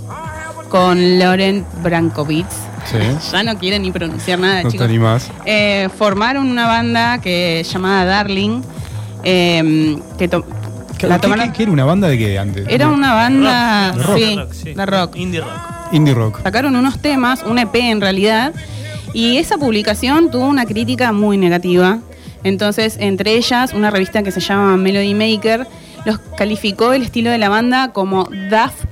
con 0.68 1.18
Laurent 1.18 1.66
Brankovic. 1.82 2.46
Sí. 2.90 2.98
Ya 3.32 3.42
no 3.42 3.56
quieren 3.58 3.82
ni 3.82 3.90
pronunciar 3.90 4.38
nada, 4.38 4.56
No 4.62 4.68
te 4.68 4.72
chicos. 4.72 4.84
animás. 4.86 5.30
Eh, 5.46 5.88
formaron 5.96 6.46
una 6.50 6.66
banda 6.66 7.18
que 7.20 7.64
llamada 7.70 8.04
Darling. 8.04 8.60
Eh, 9.24 9.96
que 10.18 10.28
to- 10.28 10.44
¿Qué, 10.98 11.08
la 11.08 11.18
tomaron- 11.20 11.48
qué- 11.50 11.52
qué 11.58 11.62
era 11.64 11.72
una 11.72 11.84
banda 11.84 12.08
de 12.08 12.16
qué 12.18 12.38
antes? 12.38 12.66
Era 12.68 12.88
una 12.88 13.14
banda. 13.14 13.92
De 13.96 14.02
rock. 14.02 14.16
Sí, 14.18 14.36
Rock, 14.36 14.52
sí. 14.52 14.74
de 14.74 14.86
rock. 14.86 15.16
Indie 15.16 15.40
rock. 15.40 15.52
Indie 15.92 16.14
rock. 16.14 16.42
Sacaron 16.42 16.76
unos 16.76 16.98
temas, 17.00 17.42
un 17.44 17.58
EP 17.58 17.74
en 17.90 18.00
realidad, 18.00 18.52
y 19.12 19.36
esa 19.38 19.58
publicación 19.58 20.30
tuvo 20.30 20.46
una 20.46 20.64
crítica 20.66 21.12
muy 21.12 21.36
negativa. 21.36 21.98
Entonces, 22.44 22.96
entre 23.00 23.34
ellas, 23.34 23.72
una 23.72 23.90
revista 23.90 24.22
que 24.22 24.30
se 24.30 24.40
llama 24.40 24.76
Melody 24.76 25.14
Maker 25.14 25.66
los 26.04 26.18
calificó 26.36 26.92
el 26.92 27.02
estilo 27.02 27.30
de 27.30 27.38
la 27.38 27.48
banda 27.48 27.92
como 27.92 28.28
Daft 28.50 28.84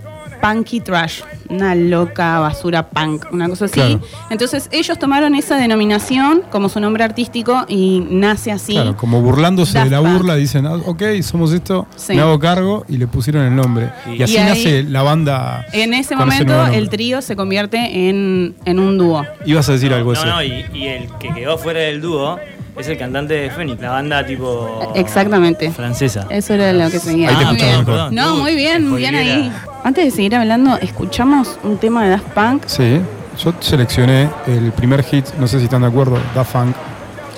Punky 0.42 0.80
Trash, 0.80 1.20
una 1.48 1.74
loca 1.76 2.40
basura 2.40 2.88
punk, 2.88 3.26
una 3.32 3.48
cosa 3.48 3.66
así. 3.66 3.74
Claro. 3.74 4.00
Entonces, 4.28 4.68
ellos 4.72 4.98
tomaron 4.98 5.34
esa 5.36 5.56
denominación 5.56 6.42
como 6.50 6.68
su 6.68 6.80
nombre 6.80 7.04
artístico 7.04 7.64
y 7.68 8.04
nace 8.10 8.50
así. 8.50 8.72
Claro, 8.72 8.96
como 8.96 9.22
burlándose 9.22 9.74
Daft 9.78 9.84
de 9.90 9.96
la 9.96 10.02
Punk. 10.02 10.12
burla, 10.12 10.34
dicen, 10.34 10.66
ah, 10.66 10.74
ok, 10.84 11.02
somos 11.22 11.52
esto, 11.52 11.86
Sí. 11.96 12.14
me 12.14 12.22
hago 12.22 12.38
cargo 12.40 12.84
y 12.88 12.96
le 12.98 13.06
pusieron 13.06 13.44
el 13.46 13.54
nombre. 13.54 13.90
Y 14.06 14.20
así 14.22 14.34
Y 14.34 14.36
ahí- 14.38 14.48
nace 14.48 14.82
la 14.82 15.02
banda. 15.02 15.64
En 15.72 15.94
ese 15.94 16.16
momento, 16.16 16.66
el 16.66 16.88
trío 16.88 17.22
se 17.22 17.36
convierte 17.36 18.08
en, 18.08 18.56
en 18.64 18.78
un 18.80 18.98
dúo. 18.98 19.24
Ibas 19.46 19.68
a 19.68 19.72
decir 19.72 19.92
algo 19.94 20.12
no, 20.12 20.18
así. 20.18 20.28
no, 20.28 20.42
y, 20.42 20.64
y 20.74 20.86
el 20.88 21.08
que 21.20 21.32
quedó 21.32 21.56
fuera 21.56 21.80
del 21.80 22.00
dúo 22.00 22.38
es 22.78 22.88
el 22.88 22.98
cantante 22.98 23.34
de 23.34 23.50
Phoenix, 23.50 23.80
la 23.80 23.90
banda 23.90 24.24
tipo. 24.24 24.92
Exactamente. 24.94 25.70
Francesa. 25.70 26.26
Eso 26.30 26.54
era 26.54 26.72
lo 26.72 26.90
que 26.90 26.98
seguía. 26.98 27.28
Ahí 27.28 27.36
te 27.36 27.44
Ah, 27.44 27.52
bien, 27.52 27.84
perdón. 27.84 28.14
No, 28.14 28.34
Uy, 28.34 28.40
muy 28.40 28.54
bien, 28.56 28.88
muy 28.88 28.98
bien 29.00 29.14
ahí. 29.14 29.52
Antes 29.84 30.04
de 30.06 30.10
seguir 30.10 30.34
hablando, 30.36 30.76
escuchamos 30.78 31.58
un 31.62 31.76
tema 31.78 32.04
de 32.04 32.10
Daft 32.10 32.28
Punk. 32.28 32.62
Sí, 32.66 33.00
yo 33.42 33.52
seleccioné 33.60 34.28
el 34.46 34.72
primer 34.72 35.02
hit, 35.04 35.26
no 35.38 35.46
sé 35.46 35.58
si 35.58 35.64
están 35.64 35.82
de 35.82 35.88
acuerdo, 35.88 36.18
Da 36.34 36.44
Funk. 36.44 36.74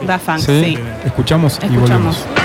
Daft 0.07 0.27
Punk, 0.27 0.39
Sí, 0.39 0.61
sí. 0.65 0.79
escuchamos, 1.05 1.59
y 1.63 1.67
Escuchamos. 1.75 1.89
volvemos. 1.91 2.44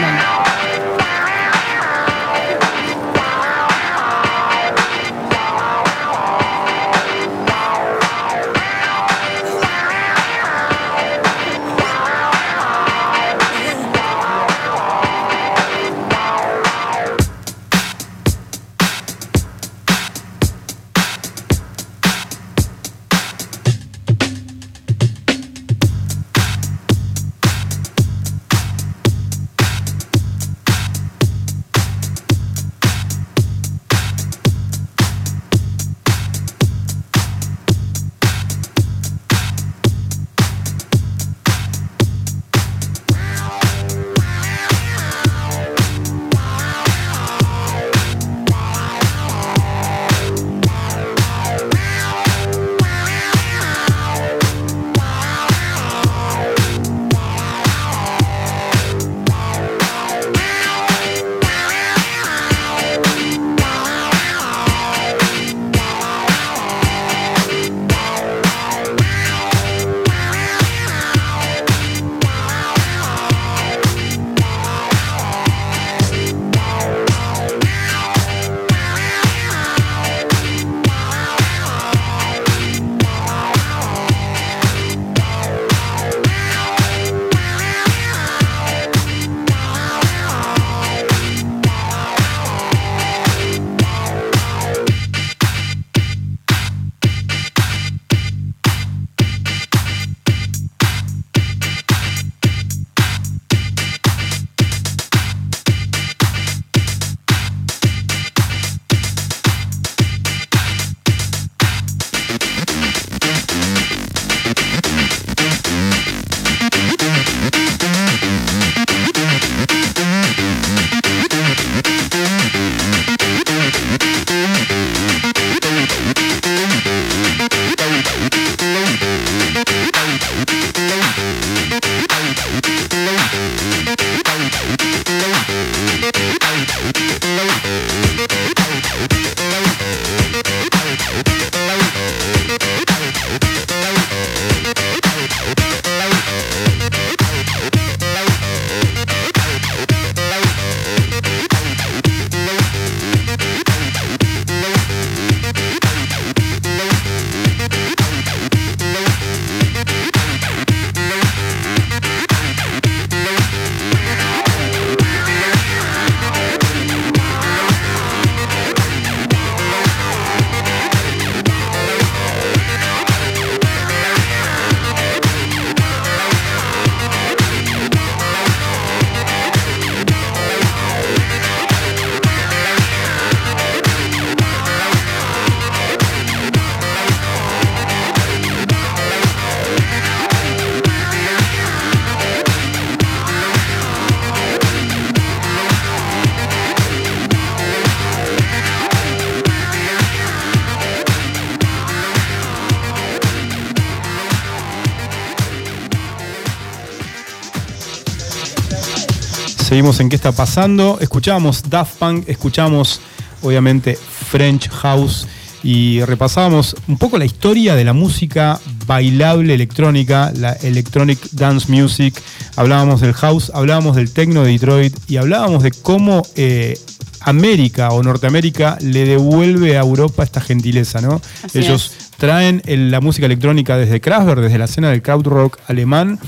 Seguimos 209.80 210.02
en 210.02 210.10
qué 210.10 210.18
está 210.18 210.34
pasando. 210.34 210.98
Escuchábamos 211.00 211.64
Daft 211.70 212.00
Punk, 212.00 212.28
escuchamos 212.28 213.00
obviamente 213.42 213.96
French 214.30 214.68
House 214.70 215.26
y 215.64 216.02
repasábamos 216.02 216.76
un 216.90 216.98
poco 216.98 217.18
la 217.18 217.24
historia 217.24 217.76
de 217.76 217.86
la 217.86 217.94
música 217.94 218.60
bailable 218.86 219.54
electrónica, 219.54 220.34
la 220.36 220.52
electronic 220.52 221.18
dance 221.32 221.72
music. 221.72 222.22
Hablábamos 222.58 223.00
del 223.00 223.14
house, 223.14 223.54
hablábamos 223.56 223.96
del 223.96 224.12
techno 224.12 224.44
de 224.44 224.52
Detroit 224.52 224.98
y 225.08 225.16
hablábamos 225.16 225.64
de 225.64 225.72
cómo 225.72 226.24
eh, 226.36 226.78
América 227.22 227.92
o 227.92 228.04
Norteamérica 228.04 228.78
le 228.82 229.06
devuelve 229.06 229.78
a 229.78 229.80
Europa 229.80 230.24
esta 230.26 230.42
gentileza, 230.42 231.00
¿no? 231.00 231.22
Así 231.42 231.60
Ellos 231.60 231.94
es. 231.98 232.12
traen 232.18 232.62
el- 232.66 232.92
la 232.92 233.00
música 233.00 233.28
electrónica 233.28 233.78
desde 233.78 234.02
Kraftwerk, 234.02 234.42
desde 234.42 234.58
la 234.58 234.66
escena 234.66 234.90
del 234.90 235.02
krautrock 235.02 235.58
alemán, 235.68 236.20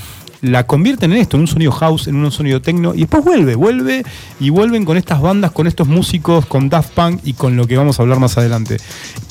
la 0.42 0.66
convierten 0.66 1.12
en 1.12 1.18
esto, 1.18 1.36
en 1.36 1.42
un 1.42 1.46
sonido 1.48 1.72
house, 1.72 2.08
en 2.08 2.16
un 2.16 2.30
sonido 2.30 2.60
techno, 2.60 2.94
y 2.94 2.98
después 3.00 3.24
vuelve, 3.24 3.54
vuelve 3.54 4.04
y 4.40 4.50
vuelven 4.50 4.84
con 4.84 4.96
estas 4.96 5.20
bandas, 5.20 5.52
con 5.52 5.66
estos 5.66 5.86
músicos, 5.88 6.46
con 6.46 6.68
Daft 6.68 6.90
Punk 6.94 7.20
y 7.24 7.32
con 7.34 7.56
lo 7.56 7.66
que 7.66 7.76
vamos 7.76 7.98
a 7.98 8.02
hablar 8.02 8.18
más 8.18 8.36
adelante. 8.36 8.76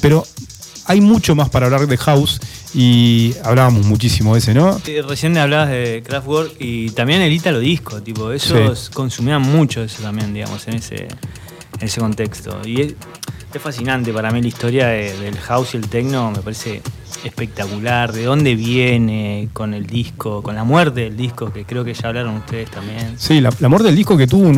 Pero 0.02 0.26
hay 0.86 1.00
mucho 1.02 1.36
más 1.36 1.50
para 1.50 1.66
hablar 1.68 1.86
de 1.86 1.98
house 1.98 2.40
y 2.74 3.34
hablábamos 3.44 3.86
muchísimo 3.86 4.34
de 4.34 4.40
ese, 4.40 4.54
¿no? 4.54 4.80
Eh, 4.88 5.02
Recién 5.08 5.38
hablabas 5.38 5.70
de 5.70 6.02
Kraftwerk 6.06 6.54
y 6.60 6.90
también 6.92 7.22
el 7.22 7.32
Italo 7.34 7.60
Disco, 7.60 8.02
tipo, 8.02 8.32
ellos 8.32 8.90
consumían 8.94 9.42
mucho 9.42 9.84
eso 9.84 10.02
también, 10.02 10.34
digamos, 10.34 10.68
en 10.70 10.76
ese, 10.76 11.04
en 11.04 11.10
ese 11.88 12.00
contexto. 12.00 12.60
Y 12.66 12.82
es, 12.82 12.96
es 13.54 13.62
fascinante 13.62 14.14
para 14.14 14.32
mí 14.32 14.42
la 14.42 14.48
historia 14.48 14.88
de- 14.88 15.18
del 15.20 15.38
house 15.38 15.74
y 15.74 15.78
el 15.78 15.88
techno, 15.90 16.32
me 16.32 16.40
parece 16.40 16.82
espectacular, 17.24 18.12
de 18.12 18.24
dónde 18.24 18.56
viene 18.56 19.50
con 19.54 19.74
el 19.74 19.86
disco, 19.86 20.42
con 20.42 20.56
la 20.56 20.64
muerte 20.64 21.02
del 21.02 21.18
disco, 21.18 21.52
que 21.52 21.66
creo 21.66 21.84
que 21.84 21.94
ya 21.94 22.08
hablaron 22.10 22.36
ustedes 22.38 22.70
también. 22.72 23.16
Sí, 23.18 23.42
la, 23.42 23.52
la 23.60 23.70
muerte 23.70 23.88
del 23.88 23.96
disco 23.96 24.18
que 24.18 24.28
tuvo 24.28 24.48
un, 24.48 24.58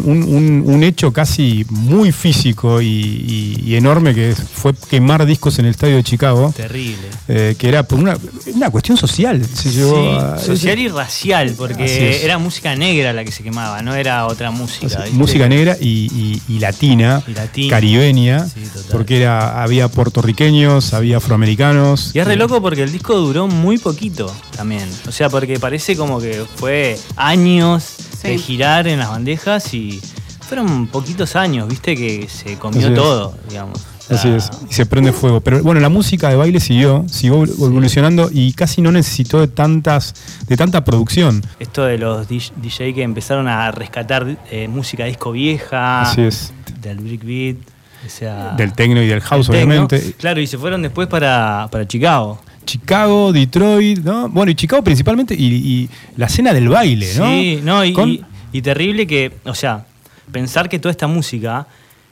un- 0.65 0.83
hecho 0.83 1.13
casi 1.13 1.65
muy 1.69 2.11
físico 2.11 2.81
y, 2.81 2.87
y- 2.87 3.63
y 3.65 3.75
enorme 3.75 4.13
que 4.13 4.33
fue 4.35 4.73
quemar 4.89 5.25
discos 5.25 5.57
en 5.59 5.65
el 5.65 5.71
estadio 5.71 5.95
de 5.95 6.03
Chicago, 6.03 6.53
Terrible. 6.55 7.07
eh, 7.29 7.55
que 7.57 7.69
era 7.69 7.83
por 7.83 7.99
una, 7.99 8.17
una 8.53 8.69
cuestión 8.69 8.97
social. 8.97 9.41
Se 9.45 9.69
llevó 9.71 9.95
Sí, 9.95 10.17
a- 10.19 10.37
social 10.39 10.77
y 10.79 10.87
racial, 10.89 11.53
porque 11.57 12.21
era 12.23 12.37
música 12.37 12.75
negra 12.75 13.13
la 13.13 13.23
que 13.23 13.31
se 13.31 13.43
quemaba, 13.43 13.81
no 13.81 13.95
era 13.95 14.25
otra 14.27 14.51
música. 14.51 15.05
Música 15.13 15.47
negra 15.47 15.77
y, 15.79 16.41
latina, 16.59 17.23
latina. 17.33 17.69
caribeña, 17.69 18.45
Sí, 18.45 18.61
porque 18.91 19.21
era, 19.21 19.63
había 19.63 19.87
puertorriqueños, 19.87 20.93
había 20.93 21.17
afroamericanos. 21.17 22.11
Y 22.13 22.19
es 22.19 22.27
re 22.27 22.35
loco 22.53 22.61
porque 22.61 22.83
el 22.83 22.91
disco 22.91 23.15
duró 23.15 23.47
muy 23.47 23.77
poquito 23.77 24.31
también. 24.55 24.87
O 25.07 25.11
sea, 25.11 25.29
porque 25.29 25.59
parece 25.59 25.95
como 25.95 26.19
que 26.19 26.45
fue 26.55 26.99
años 27.15 27.95
de 28.21 28.37
girar 28.37 28.87
en 28.87 28.99
las 28.99 29.09
bandejas 29.09 29.73
y 29.73 29.99
fueron 30.47 30.87
poquitos 30.87 31.35
años, 31.35 31.67
viste, 31.67 31.95
que 31.95 32.27
se 32.29 32.57
comió 32.57 32.81
Así 32.81 32.89
es. 32.89 32.95
todo, 32.95 33.35
digamos. 33.49 33.79
O 33.79 34.05
sea, 34.05 34.17
Así 34.17 34.27
es, 34.29 34.51
y 34.69 34.73
se 34.73 34.85
prende 34.85 35.11
fuego. 35.13 35.41
Pero 35.41 35.63
bueno, 35.63 35.79
la 35.81 35.89
música 35.89 36.29
de 36.29 36.35
baile 36.35 36.59
siguió, 36.59 37.05
siguió 37.07 37.43
evolucionando 37.43 38.29
y 38.31 38.53
casi 38.53 38.81
no 38.81 38.91
necesitó 38.91 39.39
de 39.39 39.47
tantas, 39.47 40.13
de 40.47 40.55
tanta 40.57 40.83
producción. 40.83 41.41
Esto 41.59 41.83
de 41.85 41.97
los 41.97 42.27
DJ 42.27 42.53
DJ 42.57 42.93
que 42.93 43.01
empezaron 43.03 43.47
a 43.47 43.71
rescatar 43.71 44.37
eh, 44.51 44.67
música 44.67 45.05
disco 45.05 45.31
vieja, 45.31 46.01
Así 46.01 46.21
es. 46.21 46.53
del 46.81 46.99
breakbeat, 46.99 47.57
o 48.05 48.09
sea, 48.09 48.51
Del 48.57 48.73
techno 48.73 49.01
y 49.01 49.07
del 49.07 49.21
house, 49.21 49.47
del 49.47 49.57
techno. 49.59 49.71
obviamente. 49.85 50.13
Claro, 50.17 50.41
y 50.41 50.47
se 50.47 50.57
fueron 50.57 50.81
después 50.81 51.07
para, 51.07 51.67
para 51.71 51.87
Chicago. 51.87 52.41
Chicago, 52.65 53.31
Detroit, 53.33 53.99
¿no? 53.99 54.29
Bueno, 54.29 54.51
y 54.51 54.55
Chicago 54.55 54.83
principalmente, 54.83 55.35
y, 55.37 55.45
y 55.53 55.89
la 56.17 56.27
escena 56.27 56.53
del 56.53 56.69
baile, 56.69 57.07
¿no? 57.17 57.27
Sí, 57.27 57.59
no, 57.63 57.83
y, 57.83 57.93
Con- 57.93 58.09
y- 58.09 58.21
y 58.53 58.61
terrible 58.61 59.05
que, 59.07 59.31
o 59.45 59.53
sea, 59.55 59.85
pensar 60.31 60.69
que 60.69 60.79
toda 60.79 60.91
esta 60.91 61.07
música 61.07 61.67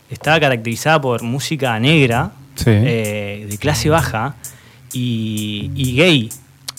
estaba 0.10 0.40
caracterizada 0.40 1.00
por 1.00 1.24
música 1.24 1.80
negra, 1.80 2.32
Sí. 2.56 2.66
eh, 2.68 3.48
de 3.50 3.58
clase 3.58 3.90
baja 3.90 4.36
y, 4.92 5.72
y 5.76 5.96
gay. 5.96 6.30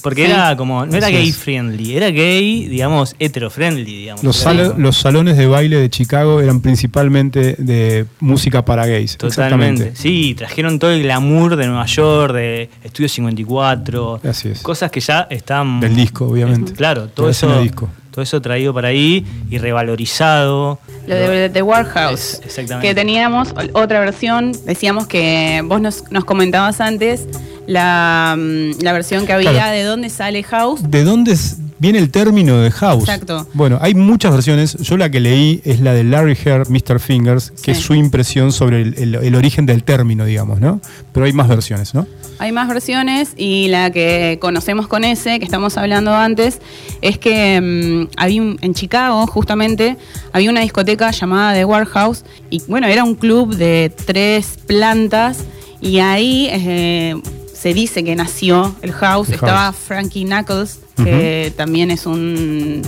Porque 0.03 0.27
Sí. 0.27 0.31
era 0.33 0.57
como, 0.57 0.85
no 0.85 0.97
era 0.97 1.07
Así 1.07 1.17
gay 1.17 1.29
es. 1.29 1.37
friendly, 1.37 1.97
era 1.97 2.09
gay, 2.11 2.67
digamos, 2.69 3.15
hetero 3.19 3.51
friendly, 3.51 3.85
digamos. 3.85 4.25
los, 4.25 4.43
como- 4.43 4.75
los 4.79 4.97
salones 4.97 5.37
de 5.37 5.47
baile 5.47 5.77
de 5.79 5.89
Chicago 5.91 6.41
eran 6.41 6.61
principalmente 6.61 7.55
de 7.59 8.07
música 8.21 8.65
para 8.65 8.85
gays. 8.87 9.17
Totalmente. 9.17 9.85
Exactamente. 9.85 9.97
Sí, 10.01 10.35
trajeron 10.37 10.79
todo 10.79 10.91
el 10.91 11.03
glamour 11.03 11.57
de 11.57 11.67
Nueva 11.69 11.87
York, 11.87 12.35
de 12.35 12.69
Estudio 12.83 13.09
54. 13.09 14.21
Así 14.29 14.49
es. 14.49 14.61
Cosas 14.61 14.91
que 14.91 15.01
ya 15.01 15.27
están. 15.31 15.81
Del 15.81 15.95
disco, 15.95 16.27
obviamente. 16.27 16.73
Claro, 16.73 17.09
todo 17.09 17.29
eso. 17.31 17.61
disco. 17.63 17.89
Todo 18.11 18.21
eso 18.23 18.43
traído 18.43 18.75
para 18.75 18.89
ahí 18.89 19.25
y 19.49 19.57
revalorizado. 19.57 20.79
Lo 21.07 21.15
de 21.15 21.49
The 21.49 21.63
Warehouse. 21.63 22.41
Exactamente. 22.45 22.89
Que 22.89 22.95
teníamos 22.95 23.55
otra 23.73 24.01
versión. 24.01 24.53
Decíamos 24.67 25.07
que 25.07 25.63
vos 25.65 25.81
nos, 25.81 26.05
nos 26.11 26.25
comentabas 26.27 26.81
antes 26.83 27.27
la, 27.67 28.37
mm, 28.39 28.83
la 28.83 28.93
versión 28.93 29.27
que 29.27 29.33
había 29.33 29.53
Claro. 29.53 29.73
de 29.73 29.83
dónde 29.85 30.09
sale 30.11 30.43
House. 30.43 30.81
¿De 30.89 31.05
dónde 31.05 31.37
viene 31.79 31.99
el 31.99 32.11
término 32.11 32.59
de 32.61 32.71
house? 32.71 33.03
Exacto. 33.03 33.47
Bueno, 33.55 33.79
hay 33.81 33.95
muchas 33.95 34.33
versiones. 34.33 34.77
Yo 34.79 34.97
la 34.97 35.11
que 35.11 35.21
leí 35.21 35.61
es 35.65 35.81
la 35.81 35.93
de 35.93 36.05
Larry 36.05 36.37
Hare, 36.45 36.65
Mr. 36.69 37.01
Fingers, 37.01 37.51
que 37.51 37.73
Sí. 37.75 37.79
es 37.79 37.79
su 37.79 37.95
impresión 37.95 38.53
sobre 38.53 38.83
el, 38.83 38.95
el- 38.99 39.15
el 39.17 39.35
origen 39.35 39.67
del 39.67 39.83
término, 39.85 40.25
digamos, 40.25 40.61
¿no? 40.61 40.81
Pero 41.13 41.27
hay 41.27 41.33
más 41.33 41.49
versiones, 41.49 41.95
¿no? 41.95 42.07
Hay 42.39 42.51
más 42.51 42.69
versiones 42.69 43.35
y 43.37 43.69
la 43.69 43.91
que 43.91 44.39
conocemos 44.41 44.89
con 44.89 45.05
ese, 45.05 45.39
que 45.39 45.45
estamos 45.45 45.77
hablando 45.77 46.13
antes, 46.15 46.61
es 47.01 47.19
que 47.19 47.61
mm, 47.61 48.11
había 48.17 48.43
un- 48.43 48.59
en 48.61 48.75
Chicago, 48.75 49.27
justamente, 49.29 49.97
había 50.33 50.51
una 50.51 50.61
discoteca 50.63 51.11
llamada 51.13 51.55
The 51.55 51.65
Warehouse 51.65 52.25
y 52.51 52.61
bueno, 52.67 52.87
era 52.89 53.05
un 53.05 53.15
club 53.15 53.55
de 53.57 53.93
tres 54.07 54.59
plantas 54.67 55.39
y 55.81 55.99
ahí 55.99 56.49
eh, 56.51 57.15
se 57.63 57.73
dice 57.75 58.03
que 58.03 58.17
nació 58.17 58.75
el 58.83 58.93
house. 58.93 59.29
El 59.29 59.35
Estaba 59.35 59.65
house. 59.73 59.77
Frankie 59.77 60.25
Knuckles, 60.25 60.81
que 60.97 61.53
también 61.57 61.91
es 61.91 62.07
un 62.07 62.83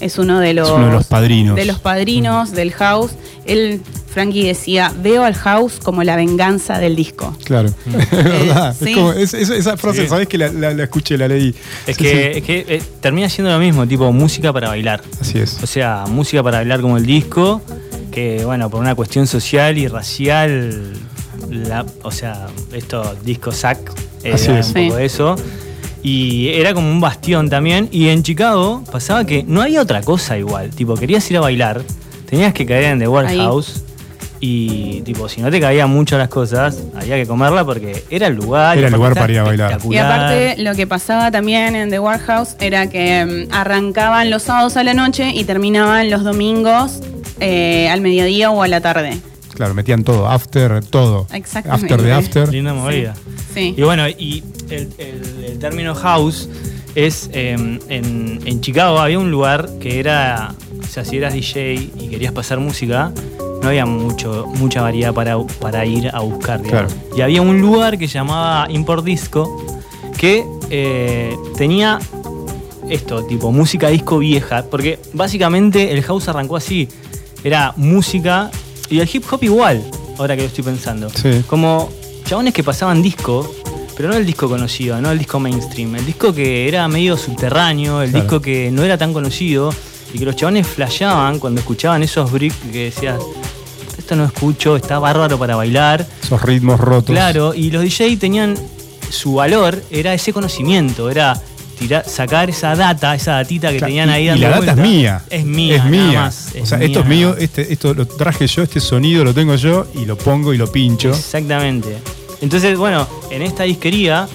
es 0.00 0.16
uno 0.16 0.38
de 0.38 0.54
los, 0.54 0.70
uno 0.70 0.86
de 0.86 0.92
los 0.92 1.06
padrinos. 1.08 1.56
de 1.56 1.64
los 1.64 1.80
padrinos 1.80 2.52
del 2.52 2.72
house. 2.72 3.10
Él, 3.46 3.80
Frankie 4.06 4.46
decía, 4.46 4.92
veo 5.02 5.24
al 5.24 5.34
house 5.34 5.80
como 5.82 6.04
la 6.04 6.14
venganza 6.14 6.78
del 6.78 6.94
disco. 6.94 7.36
Claro. 7.44 7.68
es 7.86 8.10
verdad. 8.10 8.76
sí. 8.78 8.90
Es 8.90 8.96
como- 8.96 9.12
es- 9.12 9.34
es- 9.34 9.50
esa 9.50 9.76
frase, 9.76 10.02
Sí. 10.02 10.08
¿sabes 10.08 10.28
que 10.28 10.38
la, 10.38 10.48
la- 10.52 10.72
la 10.72 10.84
escuché, 10.84 11.18
la 11.18 11.26
leí? 11.26 11.52
Es 11.86 11.96
Sí, 11.96 12.02
que, 12.04 12.10
sí. 12.32 12.38
es 12.38 12.44
que 12.44 12.64
eh, 12.76 12.82
termina 13.00 13.28
siendo 13.28 13.52
lo 13.52 13.58
mismo, 13.58 13.86
tipo 13.88 14.12
música 14.12 14.52
para 14.52 14.68
bailar. 14.68 15.02
Así 15.20 15.38
es. 15.38 15.58
O 15.62 15.66
sea, 15.66 16.04
música 16.08 16.42
para 16.44 16.58
bailar 16.58 16.80
como 16.80 16.96
el 16.96 17.04
disco, 17.04 17.60
que 18.12 18.44
bueno, 18.44 18.70
por 18.70 18.80
una 18.80 18.94
cuestión 18.94 19.26
social 19.26 19.76
y 19.78 19.88
racial, 19.88 20.92
la- 21.50 21.86
o 22.02 22.10
sea, 22.10 22.46
estos 22.72 23.24
discos 23.24 23.56
SAC, 23.56 23.78
eh, 24.24 24.32
Así 24.34 24.50
es. 24.50 24.68
un 24.68 24.72
poco 24.88 24.98
Sí. 24.98 25.04
eso. 25.04 25.36
Y 26.02 26.48
era 26.50 26.74
como 26.74 26.90
un 26.90 27.00
bastión 27.00 27.50
también. 27.50 27.88
Y 27.90 28.08
en 28.08 28.22
Chicago 28.22 28.84
pasaba 28.90 29.24
que 29.24 29.42
no 29.42 29.62
había 29.62 29.82
otra 29.82 30.00
cosa 30.02 30.38
igual. 30.38 30.70
Tipo, 30.70 30.94
querías 30.94 31.28
ir 31.30 31.36
a 31.38 31.40
bailar, 31.40 31.82
tenías 32.30 32.52
que 32.54 32.64
caer 32.66 32.84
en 32.84 32.98
The 33.00 33.08
Warehouse. 33.08 33.82
Y 34.40 35.00
tipo, 35.00 35.28
si 35.28 35.40
no 35.40 35.50
te 35.50 35.60
cabían 35.60 35.90
mucho 35.90 36.16
las 36.16 36.28
cosas, 36.28 36.78
había 36.96 37.16
que 37.16 37.26
comerla 37.26 37.64
porque 37.64 38.04
era 38.08 38.28
el 38.28 38.34
lugar. 38.36 38.78
Era 38.78 38.86
el 38.86 38.92
y 38.94 38.96
lugar 38.96 39.14
para 39.14 39.32
ir 39.32 39.38
a 39.40 39.42
bailar. 39.42 39.78
Y 39.90 39.96
aparte, 39.96 40.54
lo 40.62 40.76
que 40.76 40.86
pasaba 40.86 41.32
también 41.32 41.74
en 41.74 41.90
The 41.90 41.98
Warehouse 41.98 42.54
era 42.60 42.88
que 42.88 43.24
mm, 43.50 43.52
arrancaban 43.52 44.30
los 44.30 44.44
sábados 44.44 44.76
a 44.76 44.84
la 44.84 44.94
noche 44.94 45.32
y 45.34 45.42
terminaban 45.42 46.08
los 46.08 46.22
domingos 46.22 47.00
eh, 47.40 47.88
al 47.90 48.00
mediodía 48.00 48.52
o 48.52 48.62
a 48.62 48.68
la 48.68 48.80
tarde. 48.80 49.18
Claro, 49.58 49.74
metían 49.74 50.04
todo, 50.04 50.26
after, 50.28 50.82
todo. 50.84 51.26
Exactamente. 51.34 51.86
After 51.92 52.02
de 52.06 52.12
after. 52.12 52.48
Linda 52.48 52.72
movida. 52.72 53.12
Sí. 53.52 53.74
Y 53.76 53.82
bueno, 53.82 54.08
y 54.08 54.42
el, 54.70 54.88
el- 54.98 55.44
el 55.48 55.58
término 55.58 55.94
house 55.96 56.48
es 56.94 57.28
eh, 57.32 57.54
en, 57.88 58.40
en 58.44 58.60
Chicago 58.60 58.98
había 59.00 59.18
un 59.18 59.30
lugar 59.32 59.68
que 59.80 59.98
era, 59.98 60.54
o 60.80 60.86
sea, 60.86 61.04
si 61.04 61.16
eras 61.16 61.34
DJ 61.34 61.74
y 61.98 62.08
querías 62.08 62.32
pasar 62.32 62.60
música, 62.60 63.10
no 63.60 63.68
había 63.68 63.84
mucho, 63.84 64.46
mucha 64.46 64.80
variedad 64.80 65.12
para, 65.12 65.36
para 65.60 65.84
ir 65.84 66.08
a 66.14 66.20
buscar. 66.20 66.62
Claro. 66.62 66.86
Y 67.16 67.20
había 67.22 67.42
un 67.42 67.60
lugar 67.60 67.98
que 67.98 68.06
se 68.06 68.14
llamaba 68.14 68.68
Import 68.70 69.04
Disco 69.04 69.66
que 70.16 70.44
eh, 70.70 71.36
tenía 71.56 71.98
esto, 72.88 73.24
tipo 73.24 73.50
música 73.50 73.88
disco 73.88 74.18
vieja, 74.18 74.64
porque 74.70 75.00
básicamente 75.14 75.92
el 75.92 76.02
house 76.04 76.28
arrancó 76.28 76.54
así, 76.56 76.88
era 77.44 77.72
música 77.76 78.50
y 78.90 79.00
el 79.00 79.08
hip 79.12 79.24
hop 79.30 79.42
igual, 79.44 79.82
ahora 80.18 80.34
que 80.36 80.42
lo 80.42 80.48
estoy 80.48 80.64
pensando. 80.64 81.08
Sí. 81.10 81.42
Como 81.46 81.88
chabones 82.24 82.52
que 82.54 82.62
pasaban 82.64 83.02
disco, 83.02 83.54
pero 83.96 84.08
no 84.08 84.16
el 84.16 84.24
disco 84.26 84.48
conocido, 84.48 85.00
no 85.00 85.10
el 85.10 85.18
disco 85.18 85.40
mainstream, 85.40 85.96
el 85.96 86.06
disco 86.06 86.32
que 86.34 86.68
era 86.68 86.86
medio 86.88 87.16
subterráneo, 87.16 88.02
el 88.02 88.10
Claro. 88.10 88.24
disco 88.24 88.40
que 88.40 88.70
no 88.70 88.82
era 88.82 88.96
tan 88.98 89.12
conocido 89.12 89.72
y 90.14 90.18
que 90.18 90.24
los 90.24 90.36
chabones 90.36 90.66
flasheaban 90.66 91.38
cuando 91.38 91.60
escuchaban 91.60 92.02
esos 92.02 92.30
bricks 92.30 92.56
que 92.72 92.84
decías, 92.84 93.18
esto 93.98 94.14
no 94.16 94.24
escucho, 94.24 94.76
está 94.76 94.98
bárbaro 94.98 95.38
para 95.38 95.56
bailar. 95.56 96.06
Esos 96.22 96.40
ritmos 96.42 96.80
rotos. 96.80 97.10
Claro, 97.14 97.52
y 97.54 97.70
los 97.70 97.82
DJ 97.82 98.16
tenían 98.16 98.56
su 99.10 99.34
valor, 99.34 99.82
era 99.90 100.14
ese 100.14 100.32
conocimiento, 100.32 101.10
era 101.10 101.40
tirar, 101.78 102.08
sacar 102.08 102.50
esa 102.50 102.74
data, 102.74 103.14
esa 103.14 103.32
datita 103.32 103.70
que 103.70 103.78
Claro, 103.78 103.88
tenían 103.88 104.10
ahí 104.10 104.24
y, 104.28 104.38
la 104.38 104.48
data 104.48 104.56
vuelta. 104.56 104.72
es 104.72 104.78
mía. 104.78 105.22
Es 105.30 105.44
mía. 105.44 105.76
Es 105.76 105.84
nada 105.84 105.90
mía. 105.90 106.32
o 106.62 106.66
sea, 106.66 106.78
esto 106.78 107.00
es 107.00 107.06
mío, 107.06 107.36
este, 107.38 107.72
esto 107.72 107.94
lo 107.94 108.06
traje 108.06 108.46
yo, 108.46 108.62
este 108.62 108.80
sonido 108.80 109.24
lo 109.24 109.32
tengo 109.32 109.54
yo 109.54 109.86
y 109.94 110.04
lo 110.04 110.16
pongo 110.16 110.52
y 110.52 110.58
lo 110.58 110.70
pincho. 110.70 111.10
Exactamente. 111.10 111.98
Entonces, 112.40 112.76
bueno, 112.76 113.06
en 113.30 113.42
esta 113.42 113.64
disquería, 113.64 114.28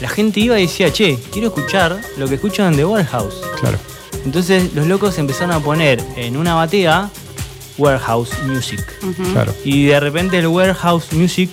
la 0.00 0.08
gente 0.08 0.40
iba 0.40 0.58
y 0.58 0.62
decía, 0.62 0.92
che, 0.92 1.18
quiero 1.32 1.48
escuchar 1.48 2.00
lo 2.18 2.28
que 2.28 2.34
escuchan 2.36 2.72
en 2.72 2.76
The 2.76 2.84
Warehouse. 2.84 3.34
Claro. 3.60 3.78
Entonces 4.24 4.74
los 4.74 4.86
locos 4.86 5.18
empezaron 5.18 5.52
a 5.52 5.60
poner 5.60 6.02
en 6.16 6.36
una 6.36 6.54
batea 6.54 7.10
Warehouse 7.78 8.30
Music. 8.44 8.80
Claro. 9.32 9.54
Y 9.64 9.86
de 9.86 10.00
repente 10.00 10.38
el 10.38 10.48
Warehouse 10.48 11.12
Music 11.12 11.50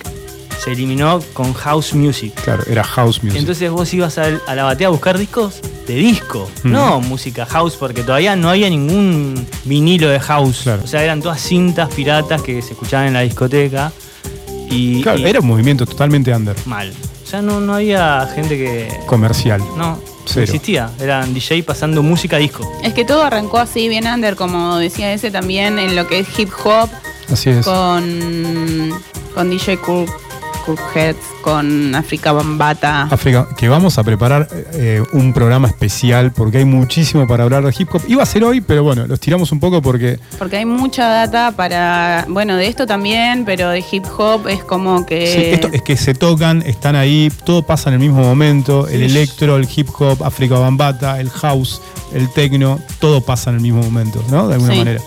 se 0.63 0.71
eliminó 0.71 1.19
con 1.33 1.53
House 1.53 1.93
Music. 1.93 2.33
Claro, 2.43 2.63
era 2.67 2.83
house 2.83 3.21
music. 3.23 3.39
Entonces 3.39 3.69
vos 3.71 3.93
ibas 3.93 4.17
a, 4.17 4.29
la 4.55 4.63
batea 4.63 4.87
a 4.87 4.91
buscar 4.91 5.17
discos 5.17 5.59
de 5.87 5.95
disco, 5.95 6.49
Mm. 6.63 6.71
no 6.71 7.01
música 7.01 7.45
house, 7.45 7.75
porque 7.75 8.03
todavía 8.03 8.35
no 8.35 8.49
había 8.49 8.69
ningún 8.69 9.45
vinilo 9.65 10.09
de 10.09 10.19
house. 10.19 10.61
Claro. 10.63 10.81
O 10.83 10.87
sea, 10.87 11.03
eran 11.03 11.21
todas 11.21 11.41
cintas 11.41 11.93
piratas 11.93 12.41
que 12.41 12.61
se 12.61 12.71
escuchaban 12.73 13.07
en 13.07 13.13
la 13.13 13.21
discoteca. 13.21 13.91
Y, 14.69 15.01
claro, 15.03 15.19
y- 15.19 15.25
era 15.25 15.39
un 15.41 15.47
movimiento 15.47 15.85
totalmente 15.85 16.33
under, 16.33 16.55
mal. 16.65 16.93
O 17.23 17.27
sea, 17.27 17.41
no, 17.41 17.59
no 17.59 17.75
había 17.75 18.27
gente 18.33 18.57
que. 18.57 18.99
comercial. 19.05 19.59
No, 19.59 19.75
no 19.75 19.99
Cero. 20.25 20.43
existía. 20.43 20.89
Eran 20.99 21.33
DJ 21.33 21.63
pasando 21.63 22.01
música 22.01 22.37
disco. 22.37 22.69
Es 22.83 22.93
que 22.93 23.03
todo 23.05 23.23
arrancó 23.23 23.57
así, 23.59 23.89
bien 23.89 24.07
under, 24.07 24.35
como 24.35 24.77
decía 24.77 25.11
ese 25.13 25.29
también, 25.31 25.77
en 25.79 25.95
lo 25.95 26.07
que 26.07 26.19
es 26.19 26.27
hip 26.39 26.49
hop, 26.63 26.89
Así 27.31 27.49
es. 27.49 27.65
con, 27.65 28.93
con 29.35 29.49
DJ 29.49 29.77
Cool. 29.77 30.05
Crookheads, 30.63 31.17
con 31.41 31.93
Africa 31.95 32.31
Bambata. 32.31 33.03
África, 33.03 33.47
que 33.57 33.67
vamos 33.69 33.97
a 33.97 34.03
preparar 34.03 34.47
eh, 34.73 35.03
un 35.13 35.33
programa 35.33 35.67
especial 35.67 36.31
porque 36.31 36.59
hay 36.59 36.65
muchísimo 36.65 37.27
para 37.27 37.43
hablar 37.43 37.63
de 37.65 37.73
hip 37.77 37.89
hop. 37.93 38.01
Iba 38.07 38.23
a 38.23 38.25
ser 38.25 38.43
hoy, 38.43 38.61
pero 38.61 38.83
bueno, 38.83 39.05
los 39.07 39.19
tiramos 39.19 39.51
un 39.51 39.59
poco 39.59 39.81
porque 39.81 40.19
Porque 40.39 40.57
hay 40.57 40.65
mucha 40.65 41.07
data 41.07 41.51
para, 41.51 42.25
bueno, 42.29 42.55
de 42.55 42.67
esto 42.67 42.85
también, 42.87 43.43
pero 43.45 43.69
de 43.69 43.83
hip 43.91 44.05
hop 44.17 44.47
es 44.47 44.63
como 44.63 45.05
que... 45.05 45.27
sí, 45.27 45.41
esto 45.53 45.69
es 45.73 45.81
que 45.81 45.97
se 45.97 46.13
tocan, 46.13 46.61
están 46.63 46.95
ahí, 46.95 47.31
todo 47.45 47.63
pasa 47.63 47.89
en 47.89 47.95
el 47.95 47.99
mismo 47.99 48.21
momento. 48.23 48.87
El 48.87 49.03
electro, 49.03 49.57
el 49.57 49.67
hip 49.73 49.89
hop, 49.99 50.23
África 50.23 50.57
Bambata, 50.57 51.19
el 51.19 51.29
house, 51.29 51.81
el 52.13 52.29
techno, 52.29 52.79
todo 52.99 53.21
pasa 53.21 53.49
en 53.49 53.57
el 53.57 53.61
mismo 53.61 53.81
momento, 53.83 54.23
¿no? 54.29 54.47
De 54.47 54.55
alguna 54.55 54.73
Sí. 54.73 54.79
manera. 54.79 55.01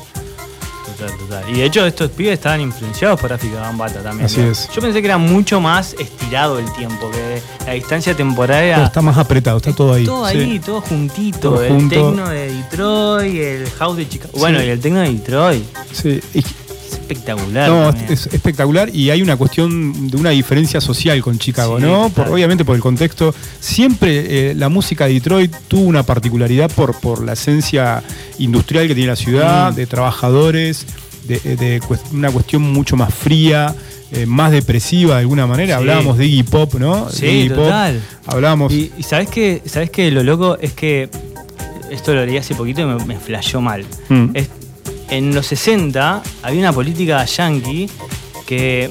Total, 0.97 1.17
total. 1.19 1.45
Y 1.51 1.59
de 1.59 1.65
hecho 1.67 1.85
estos 1.87 2.11
pibes 2.11 2.35
estaban 2.35 2.61
influenciados 2.61 3.21
por 3.21 3.33
África 3.33 3.61
Bambata 3.61 4.03
también. 4.03 4.27
Así 4.27 4.41
¿no? 4.41 4.51
es. 4.51 4.69
Yo 4.75 4.81
pensé 4.81 5.01
que 5.01 5.07
era 5.09 5.19
mucho 5.19 5.61
más 5.61 5.95
estirado 5.99 6.59
el 6.59 6.73
tiempo, 6.75 7.11
que 7.11 7.41
la 7.67 7.73
distancia 7.73 8.15
temporal 8.15 8.59
Todo 8.63 8.67
era... 8.69 8.85
está 8.87 9.03
más 9.03 9.19
apretado, 9.19 9.59
está 9.59 9.73
todo 9.75 9.93
ahí. 9.95 10.05
Todo 10.05 10.29
sí. 10.29 10.39
ahí, 10.39 10.59
todo 10.59 10.81
juntito. 10.81 11.39
Todo 11.39 11.63
el 11.65 11.73
junto. 11.73 11.95
tecno 11.95 12.29
de 12.29 12.53
Detroit, 12.55 13.35
el 13.35 13.71
house 13.79 13.97
de 13.97 14.09
Chicago. 14.09 14.33
Bueno, 14.39 14.59
Sí. 14.61 14.65
y 14.67 14.69
el 14.71 14.81
tecno 14.81 15.01
de 15.01 15.13
Detroit. 15.13 15.65
Sí, 15.93 16.21
y- 16.35 16.45
espectacular. 17.11 17.69
No, 17.69 17.87
también. 17.93 18.13
es 18.13 18.27
espectacular 18.27 18.95
y 18.95 19.11
hay 19.11 19.23
una 19.23 19.37
cuestión 19.37 20.11
de 20.11 20.17
una 20.17 20.31
diferencia 20.31 20.81
social 20.81 21.21
con 21.23 21.39
Chicago, 21.39 21.79
Sí, 21.79 21.85
¿no? 21.85 22.11
Por- 22.11 22.29
obviamente 22.29 22.65
por 22.65 22.75
el 22.77 22.83
contexto. 22.83 23.35
Siempre 23.61 24.51
eh, 24.51 24.55
la 24.55 24.69
música 24.69 25.07
de 25.07 25.15
Detroit 25.15 25.55
tuvo 25.69 25.83
una 25.83 26.03
particularidad 26.03 26.71
por, 26.71 26.99
por 27.01 27.23
la 27.25 27.35
esencia 27.35 28.03
industrial 28.39 28.89
que 28.89 28.95
tiene 28.95 29.09
la 29.11 29.17
ciudad, 29.17 29.73
Mm. 29.73 29.77
de 29.77 29.87
trabajadores, 29.87 30.87
de, 31.27 31.39
de 31.57 31.81
cues- 31.81 32.01
una 32.13 32.31
cuestión 32.31 32.63
mucho 32.63 32.97
más 32.97 33.13
fría. 33.15 33.75
eh, 34.13 34.25
más 34.25 34.53
depresiva 34.53 35.15
de 35.17 35.23
alguna 35.23 35.49
manera, 35.49 35.75
Sí. 35.75 35.81
hablábamos 35.81 36.17
de 36.17 36.27
Iggy 36.27 36.45
Pop, 36.45 36.75
¿no? 36.75 37.11
Sí, 37.11 37.47
Pop, 37.49 37.59
total. 37.65 38.01
hablábamos. 38.25 38.73
Y, 38.73 38.93
y 38.97 39.03
sabes 39.03 39.29
que, 39.29 39.63
sabes 39.67 39.91
que 39.91 40.13
lo 40.13 40.23
loco 40.23 40.57
es 40.61 40.73
que 40.75 41.09
esto 41.91 42.15
lo 42.15 42.25
leí 42.25 42.37
hace 42.37 42.55
poquito 42.55 42.83
y 42.83 42.85
me, 42.85 43.05
me 43.05 43.17
flashó 43.19 43.61
mal. 43.61 43.85
Mm. 44.09 44.27
Es- 44.35 44.49
en 45.11 45.35
los 45.35 45.47
60 45.47 46.23
había 46.43 46.61
una 46.61 46.73
política 46.73 47.25
yankee 47.25 47.89
que 48.47 48.91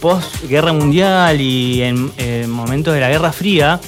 post 0.00 0.44
guerra 0.48 0.72
mundial 0.72 1.40
y 1.40 1.82
en, 1.82 2.12
en 2.18 2.50
momentos 2.50 2.94
de 2.94 3.00
la 3.00 3.08
Guerra 3.08 3.32
Fría 3.32 3.80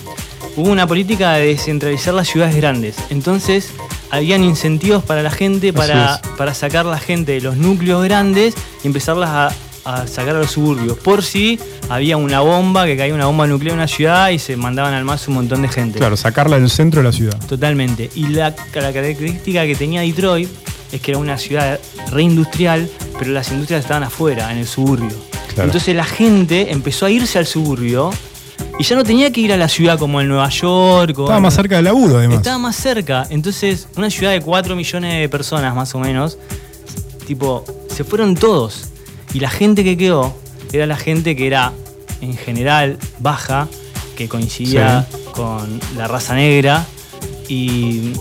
hubo 0.56 0.70
una 0.70 0.86
política 0.86 1.32
de 1.34 1.46
descentralizar 1.46 2.14
las 2.14 2.28
ciudades 2.28 2.56
grandes. 2.56 2.96
Entonces 3.10 3.70
habían 4.10 4.44
incentivos 4.44 5.02
para 5.02 5.22
la 5.22 5.30
gente 5.30 5.72
para, 5.72 6.20
para 6.36 6.54
sacar 6.54 6.86
la 6.86 6.98
gente 6.98 7.32
de 7.32 7.40
los 7.40 7.56
núcleos 7.56 8.04
grandes 8.04 8.54
y 8.82 8.86
empezarlas 8.86 9.30
a, 9.30 9.52
a 9.84 10.06
sacar 10.06 10.36
a 10.36 10.38
los 10.38 10.52
suburbios. 10.52 10.98
Por 10.98 11.22
si 11.22 11.58
había 11.88 12.16
una 12.16 12.40
bomba, 12.40 12.86
que 12.86 12.96
caía 12.96 13.14
una 13.14 13.26
bomba 13.26 13.46
nuclear 13.46 13.72
en 13.72 13.78
una 13.78 13.88
ciudad 13.88 14.30
y 14.30 14.38
se 14.38 14.56
mandaban 14.56 14.94
al 14.94 15.04
más 15.04 15.26
un 15.28 15.34
montón 15.34 15.62
de 15.62 15.68
gente. 15.68 15.98
Claro, 15.98 16.16
sacarla 16.16 16.58
del 16.58 16.70
centro 16.70 17.00
de 17.00 17.08
la 17.08 17.12
ciudad. 17.12 17.38
Totalmente. 17.46 18.10
Y 18.14 18.28
la, 18.28 18.50
la 18.50 18.92
característica 18.92 19.66
que 19.66 19.74
tenía 19.74 20.02
Detroit 20.02 20.48
es 20.94 21.00
que 21.00 21.10
era 21.10 21.18
una 21.18 21.36
ciudad 21.38 21.80
reindustrial, 22.10 22.88
pero 23.18 23.32
las 23.32 23.50
industrias 23.50 23.82
estaban 23.82 24.04
afuera, 24.04 24.52
en 24.52 24.58
el 24.58 24.66
suburbio. 24.66 25.16
Claro. 25.48 25.64
Entonces 25.64 25.94
la 25.94 26.04
gente 26.04 26.70
empezó 26.70 27.06
a 27.06 27.10
irse 27.10 27.38
al 27.38 27.46
suburbio 27.46 28.10
y 28.78 28.84
ya 28.84 28.96
no 28.96 29.04
tenía 29.04 29.32
que 29.32 29.40
ir 29.40 29.52
a 29.52 29.56
la 29.56 29.68
ciudad 29.68 29.98
como 29.98 30.20
en 30.20 30.28
Nueva 30.28 30.48
York. 30.48 31.18
o 31.18 31.24
Estaba 31.24 31.40
más 31.40 31.54
cerca 31.54 31.76
del 31.76 31.86
laburo, 31.86 32.18
además. 32.18 32.38
Estaba 32.38 32.58
más 32.58 32.76
cerca. 32.76 33.26
Entonces, 33.30 33.88
una 33.96 34.08
ciudad 34.08 34.32
de 34.32 34.40
4 34.40 34.76
millones 34.76 35.20
de 35.20 35.28
personas 35.28 35.74
más 35.74 35.94
o 35.94 35.98
menos, 35.98 36.38
tipo, 37.26 37.64
se 37.88 38.04
fueron 38.04 38.36
todos. 38.36 38.88
Y 39.32 39.40
la 39.40 39.50
gente 39.50 39.82
que 39.82 39.96
quedó 39.96 40.36
era 40.72 40.86
la 40.86 40.96
gente 40.96 41.34
que 41.34 41.46
era 41.46 41.72
en 42.20 42.36
general 42.36 42.98
baja, 43.18 43.68
que 44.16 44.28
coincidía 44.28 45.06
con 45.32 45.80
la 45.96 46.06
raza 46.06 46.34
negra 46.34 46.86
y, 47.48 48.12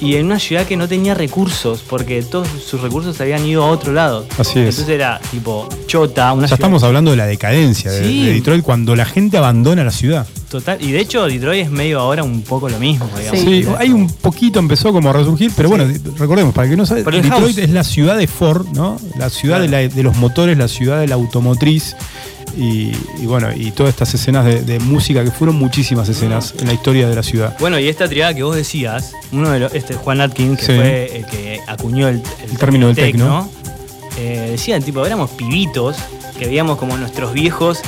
y 0.00 0.14
en 0.16 0.26
una 0.26 0.38
ciudad 0.38 0.64
que 0.66 0.76
no 0.76 0.86
tenía 0.88 1.14
recursos, 1.14 1.82
porque 1.88 2.22
todos 2.22 2.46
sus 2.64 2.80
recursos 2.80 3.20
habían 3.20 3.44
ido 3.44 3.64
a 3.64 3.70
otro 3.70 3.92
lado. 3.92 4.26
Así 4.38 4.60
es. 4.60 4.68
Entonces 4.78 4.88
era 4.88 5.20
tipo 5.30 5.68
chota, 5.86 6.32
una 6.32 6.42
Ya 6.42 6.48
ciudad 6.48 6.60
estamos 6.60 6.82
hablando 6.84 7.10
de 7.10 7.16
la 7.16 7.26
decadencia 7.26 7.90
de, 7.90 8.04
Sí. 8.04 8.24
de 8.26 8.32
Detroit 8.34 8.62
cuando 8.62 8.94
la 8.94 9.04
gente 9.04 9.36
abandona 9.38 9.82
la 9.84 9.90
ciudad. 9.90 10.26
total. 10.50 10.78
Y 10.80 10.92
de 10.92 11.00
hecho, 11.00 11.26
Detroit 11.26 11.64
es 11.66 11.70
medio 11.70 12.00
ahora 12.00 12.22
un 12.22 12.40
poco 12.42 12.68
lo 12.70 12.78
mismo, 12.78 13.06
digamos. 13.18 13.40
Sí, 13.40 13.66
hay 13.78 13.90
un 13.90 14.08
poquito 14.10 14.58
empezó 14.58 14.92
como 14.94 15.10
a 15.10 15.12
resurgir, 15.12 15.50
pero 15.54 15.68
bueno, 15.68 15.84
recordemos, 16.16 16.54
para 16.54 16.64
el 16.66 16.70
que 16.70 16.76
no 16.78 16.86
sabe, 16.86 17.02
Detroit 17.02 17.26
house. 17.28 17.58
es 17.58 17.68
la 17.70 17.84
ciudad 17.84 18.16
de 18.16 18.26
Ford, 18.26 18.66
¿no? 18.72 18.96
La 19.18 19.28
ciudad 19.28 19.58
Claro. 19.58 19.70
de, 19.70 19.88
la- 19.88 19.94
de 19.94 20.02
los 20.02 20.16
motores, 20.16 20.56
la 20.56 20.68
ciudad 20.68 21.00
de 21.00 21.06
la 21.08 21.16
automotriz. 21.16 21.96
Y, 22.60 22.90
y 23.22 23.26
bueno, 23.26 23.48
y 23.54 23.70
todas 23.70 23.90
estas 23.90 24.12
escenas 24.14 24.44
de, 24.44 24.62
de 24.62 24.80
música, 24.80 25.22
que 25.22 25.30
fueron 25.30 25.54
muchísimas 25.56 26.08
escenas 26.08 26.54
en 26.58 26.66
la 26.66 26.72
historia 26.72 27.08
de 27.08 27.14
la 27.14 27.22
ciudad. 27.22 27.56
Bueno, 27.60 27.78
y 27.78 27.86
esta 27.88 28.08
triada 28.08 28.34
que 28.34 28.42
vos 28.42 28.56
decías, 28.56 29.12
uno 29.30 29.50
de 29.50 29.60
los, 29.60 29.72
este 29.74 29.94
Juan 29.94 30.20
Atkins, 30.20 30.58
que 30.58 30.66
Sí. 30.66 30.72
fue 30.74 31.16
el 31.18 31.26
que 31.26 31.60
acuñó 31.68 32.08
el, 32.08 32.20
El 32.50 32.58
término 32.58 32.88
del 32.88 32.96
tecno. 32.96 33.48
eh, 34.18 34.48
decían, 34.50 34.82
tipo, 34.82 35.06
éramos 35.06 35.30
pibitos, 35.30 35.96
que 36.36 36.46
veíamos 36.46 36.78
como 36.78 36.96
nuestros 36.96 37.32
viejos 37.32 37.80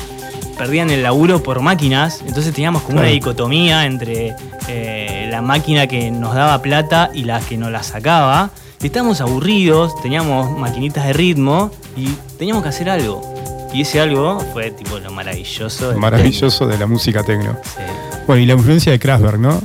perdían 0.56 0.90
el 0.90 1.02
laburo 1.02 1.42
por 1.42 1.60
máquinas, 1.62 2.20
entonces 2.26 2.52
teníamos 2.52 2.82
como 2.82 2.98
una 3.00 3.08
dicotomía 3.08 3.86
entre 3.86 4.34
eh, 4.68 5.26
la 5.30 5.40
máquina 5.40 5.86
que 5.86 6.10
nos 6.10 6.34
daba 6.34 6.60
plata 6.60 7.10
y 7.14 7.24
la 7.24 7.40
que 7.40 7.56
nos 7.56 7.72
la 7.72 7.82
sacaba. 7.82 8.50
Estábamos 8.82 9.20
aburridos, 9.22 9.94
teníamos 10.02 10.56
maquinitas 10.58 11.06
de 11.06 11.12
ritmo 11.14 11.70
y 11.96 12.08
teníamos 12.38 12.62
que 12.62 12.68
hacer 12.68 12.90
algo. 12.90 13.29
Y 13.72 13.82
ese 13.82 14.00
algo 14.00 14.40
fue 14.52 14.70
tipo 14.70 14.98
lo 14.98 15.10
maravilloso. 15.12 15.96
Maravilloso 15.96 16.66
de 16.66 16.78
la 16.78 16.86
música 16.86 17.22
tecno. 17.22 17.56
Sí. 17.62 17.82
Bueno, 18.26 18.42
y 18.42 18.46
la 18.46 18.54
influencia 18.54 18.92
de 18.92 18.98
Kraftwerk, 18.98 19.38
¿no? 19.38 19.60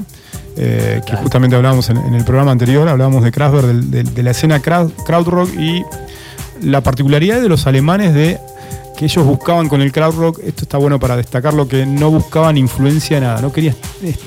Eh, 0.58 1.02
que 1.06 1.16
justamente 1.18 1.56
hablábamos 1.56 1.90
en, 1.90 1.98
en 1.98 2.14
el 2.14 2.24
programa 2.24 2.52
anterior, 2.52 2.88
hablábamos 2.88 3.24
de 3.24 3.32
Kraftwerk, 3.32 3.68
de, 3.68 4.24
la 4.24 4.32
escena 4.32 4.62
crowd, 4.62 4.92
krautrock 5.06 5.50
y 5.54 5.84
la 6.62 6.82
particularidad 6.82 7.42
de 7.42 7.50
los 7.50 7.68
alemanes 7.68 8.14
de 8.14 8.40
que 8.98 9.06
ellos 9.06 9.26
buscaban 9.26 9.68
con 9.68 9.82
el 9.82 9.92
krautrock, 9.92 10.40
esto 10.44 10.64
está 10.64 10.78
bueno 10.78 11.00
para 11.00 11.18
destacarlo, 11.18 11.68
que 11.68 11.86
no 11.86 12.10
buscaban 12.12 12.58
influencia 12.58 13.20
de 13.20 13.26
nada, 13.26 13.42
no 13.42 13.52
querían, 13.52 13.76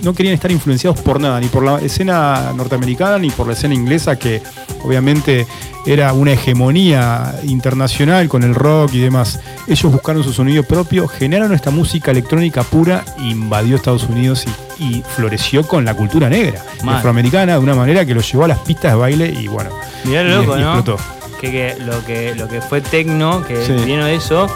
no 0.02 0.12
querían 0.14 0.34
estar 0.34 0.50
influenciados 0.50 1.00
por 1.00 1.20
nada, 1.20 1.40
ni 1.40 1.46
por 1.48 1.62
la 1.64 1.78
escena 1.78 2.52
norteamericana, 2.54 3.18
ni 3.18 3.30
por 3.30 3.46
la 3.46 3.54
escena 3.54 3.74
inglesa, 3.74 4.18
que 4.18 4.42
obviamente 4.84 5.46
era 5.86 6.12
una 6.12 6.32
hegemonía 6.32 7.34
internacional 7.44 8.28
con 8.28 8.42
el 8.42 8.54
rock 8.54 8.92
y 8.94 8.98
demás. 9.00 9.40
Ellos 9.66 9.90
buscaron 9.92 10.22
su 10.22 10.32
sonido 10.32 10.62
propio, 10.62 11.08
generaron 11.08 11.54
esta 11.54 11.70
música 11.70 12.10
electrónica 12.10 12.62
pura, 12.62 13.04
invadió 13.18 13.76
Estados 13.76 14.04
Unidos 14.04 14.44
y, 14.78 14.84
y 14.84 15.02
floreció 15.16 15.66
con 15.66 15.84
la 15.84 15.94
cultura 15.94 16.28
negra, 16.28 16.62
Mal. 16.82 16.96
afroamericana, 16.96 17.54
de 17.54 17.58
una 17.58 17.74
manera 17.74 18.04
que 18.04 18.14
los 18.14 18.30
llevó 18.30 18.44
a 18.44 18.48
las 18.48 18.58
pistas 18.58 18.92
de 18.92 18.98
baile 18.98 19.28
y 19.40 19.48
bueno, 19.48 19.70
Mirá 20.04 20.22
y- 20.22 20.28
lo 20.28 20.42
loco, 20.42 20.58
y 20.58 20.60
¿no? 20.60 20.96
Que, 21.40 21.50
que 21.50 21.76
lo 21.84 22.04
que 22.04 22.34
lo 22.34 22.48
que 22.48 22.60
fue 22.60 22.80
tecno, 22.80 23.44
que 23.46 23.64
Sí. 23.64 23.72
vino 23.84 24.04
de 24.04 24.14
eso, 24.16 24.48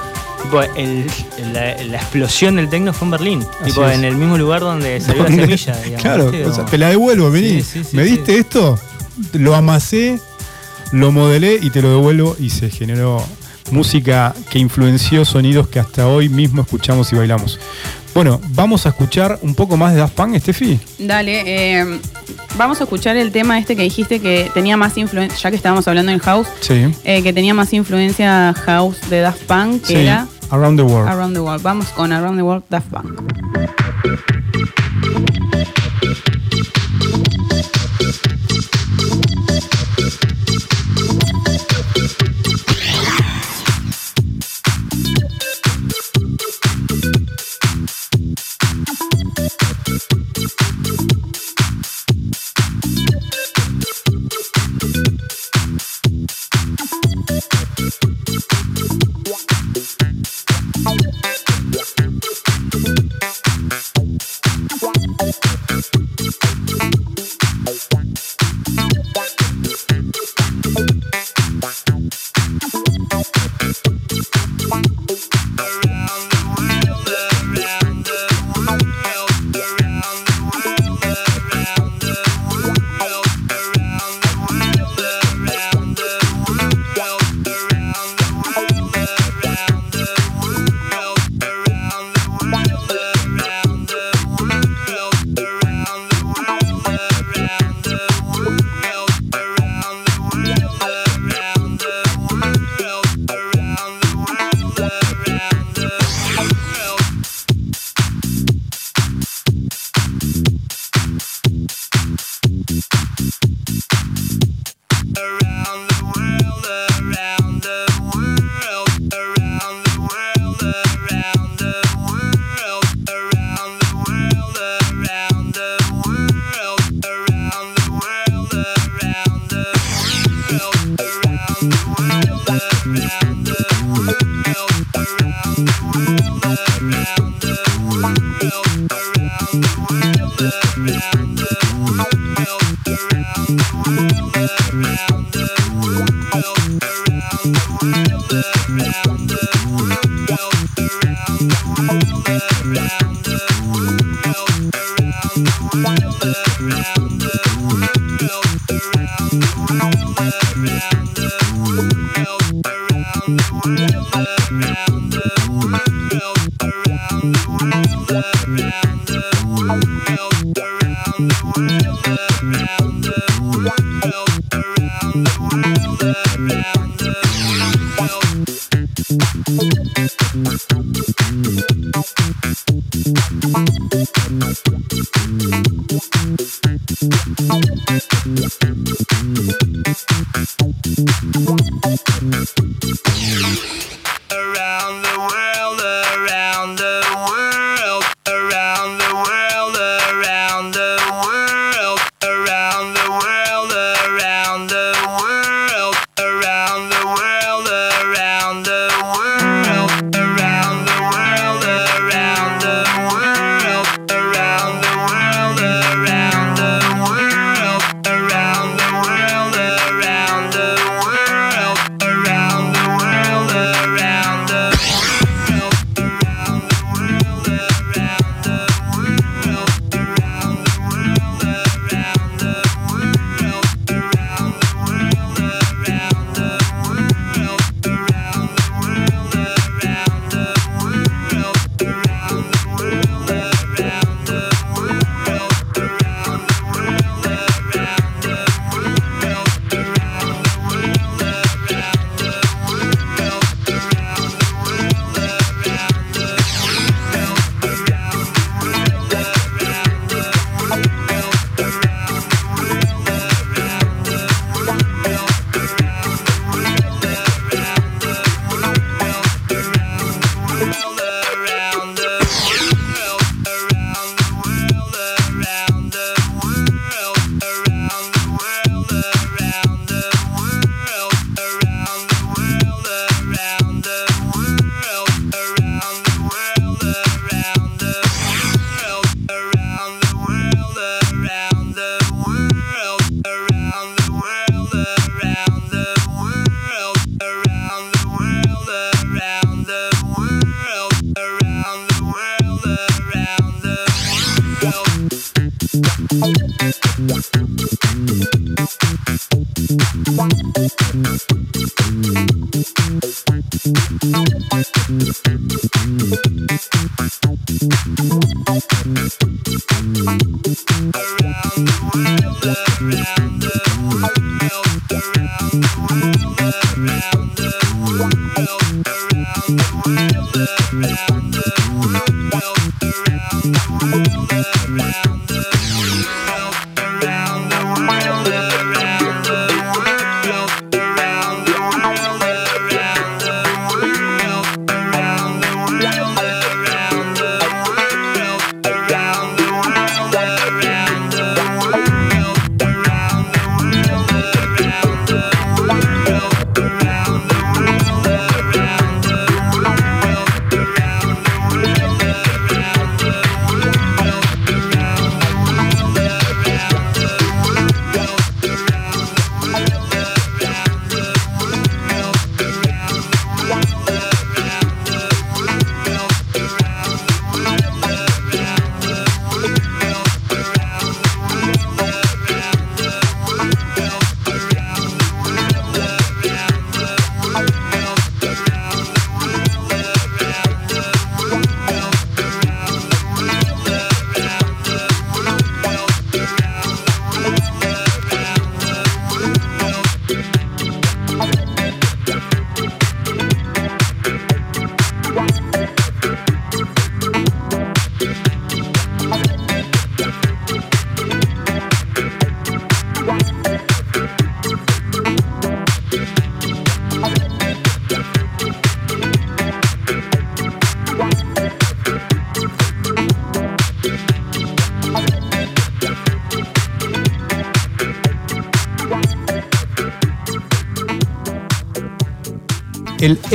tipo, 0.42 0.60
el- 0.62 1.06
la, 1.52 1.76
la 1.84 1.96
explosión 1.98 2.56
del 2.56 2.68
tecno 2.68 2.92
fue 2.92 3.06
en 3.06 3.10
Berlín. 3.12 3.46
Tipo, 3.64 3.88
en 3.88 4.04
el 4.04 4.16
mismo 4.16 4.36
lugar 4.36 4.60
donde 4.62 5.00
salió 5.00 5.22
la 5.24 5.28
semilla. 5.30 5.76
digamos, 5.76 6.02
claro, 6.02 6.30
te 6.70 6.78
la 6.78 6.88
devuelvo, 6.88 7.30
vení. 7.30 7.62
Sí, 7.62 7.82
¿Me 7.92 8.02
diste 8.04 8.38
esto? 8.38 8.78
Lo 9.34 9.54
amasé, 9.54 10.18
lo 10.90 11.12
modelé 11.12 11.58
y 11.62 11.70
te 11.70 11.80
lo 11.82 11.90
devuelvo 11.90 12.36
y 12.40 12.50
se 12.50 12.70
generó 12.70 13.24
música 13.70 14.34
que 14.50 14.58
influenció 14.58 15.24
sonidos 15.24 15.68
que 15.68 15.78
hasta 15.78 16.06
hoy 16.08 16.28
mismo 16.28 16.62
escuchamos 16.62 17.12
y 17.12 17.16
bailamos. 17.16 17.58
Bueno, 18.14 18.40
vamos 18.50 18.84
a 18.84 18.90
escuchar 18.90 19.38
un 19.42 19.54
poco 19.54 19.76
más 19.76 19.94
de 19.94 20.00
Daft 20.00 20.14
Punk, 20.14 20.36
Steffi. 20.38 20.78
Dale, 20.98 21.42
eh, 21.80 22.00
vamos 22.58 22.78
a 22.80 22.84
escuchar 22.84 23.16
el 23.16 23.32
tema 23.32 23.58
este 23.58 23.74
que 23.74 23.82
dijiste 23.82 24.20
que 24.20 24.50
tenía 24.52 24.76
más 24.76 24.98
influencia, 24.98 25.38
ya 25.38 25.50
que 25.50 25.56
estábamos 25.56 25.88
hablando 25.88 26.12
en 26.12 26.18
house, 26.18 26.46
Sí. 26.60 26.94
eh, 27.04 27.22
que 27.22 27.32
tenía 27.32 27.54
más 27.54 27.72
influencia 27.72 28.52
house 28.66 28.98
de 29.08 29.20
Daft 29.20 29.42
Punk, 29.44 29.80
que 29.82 29.86
Sí, 29.86 29.94
era 29.96 30.26
Around 30.50 30.78
the 30.78 30.82
World. 30.84 31.08
Around 31.08 31.34
the 31.34 31.40
World. 31.40 31.62
Vamos 31.62 31.86
con 31.88 32.12
Around 32.12 32.36
the 32.36 32.42
World 32.42 32.64
Daft 32.68 32.88
Punk. 32.90 33.22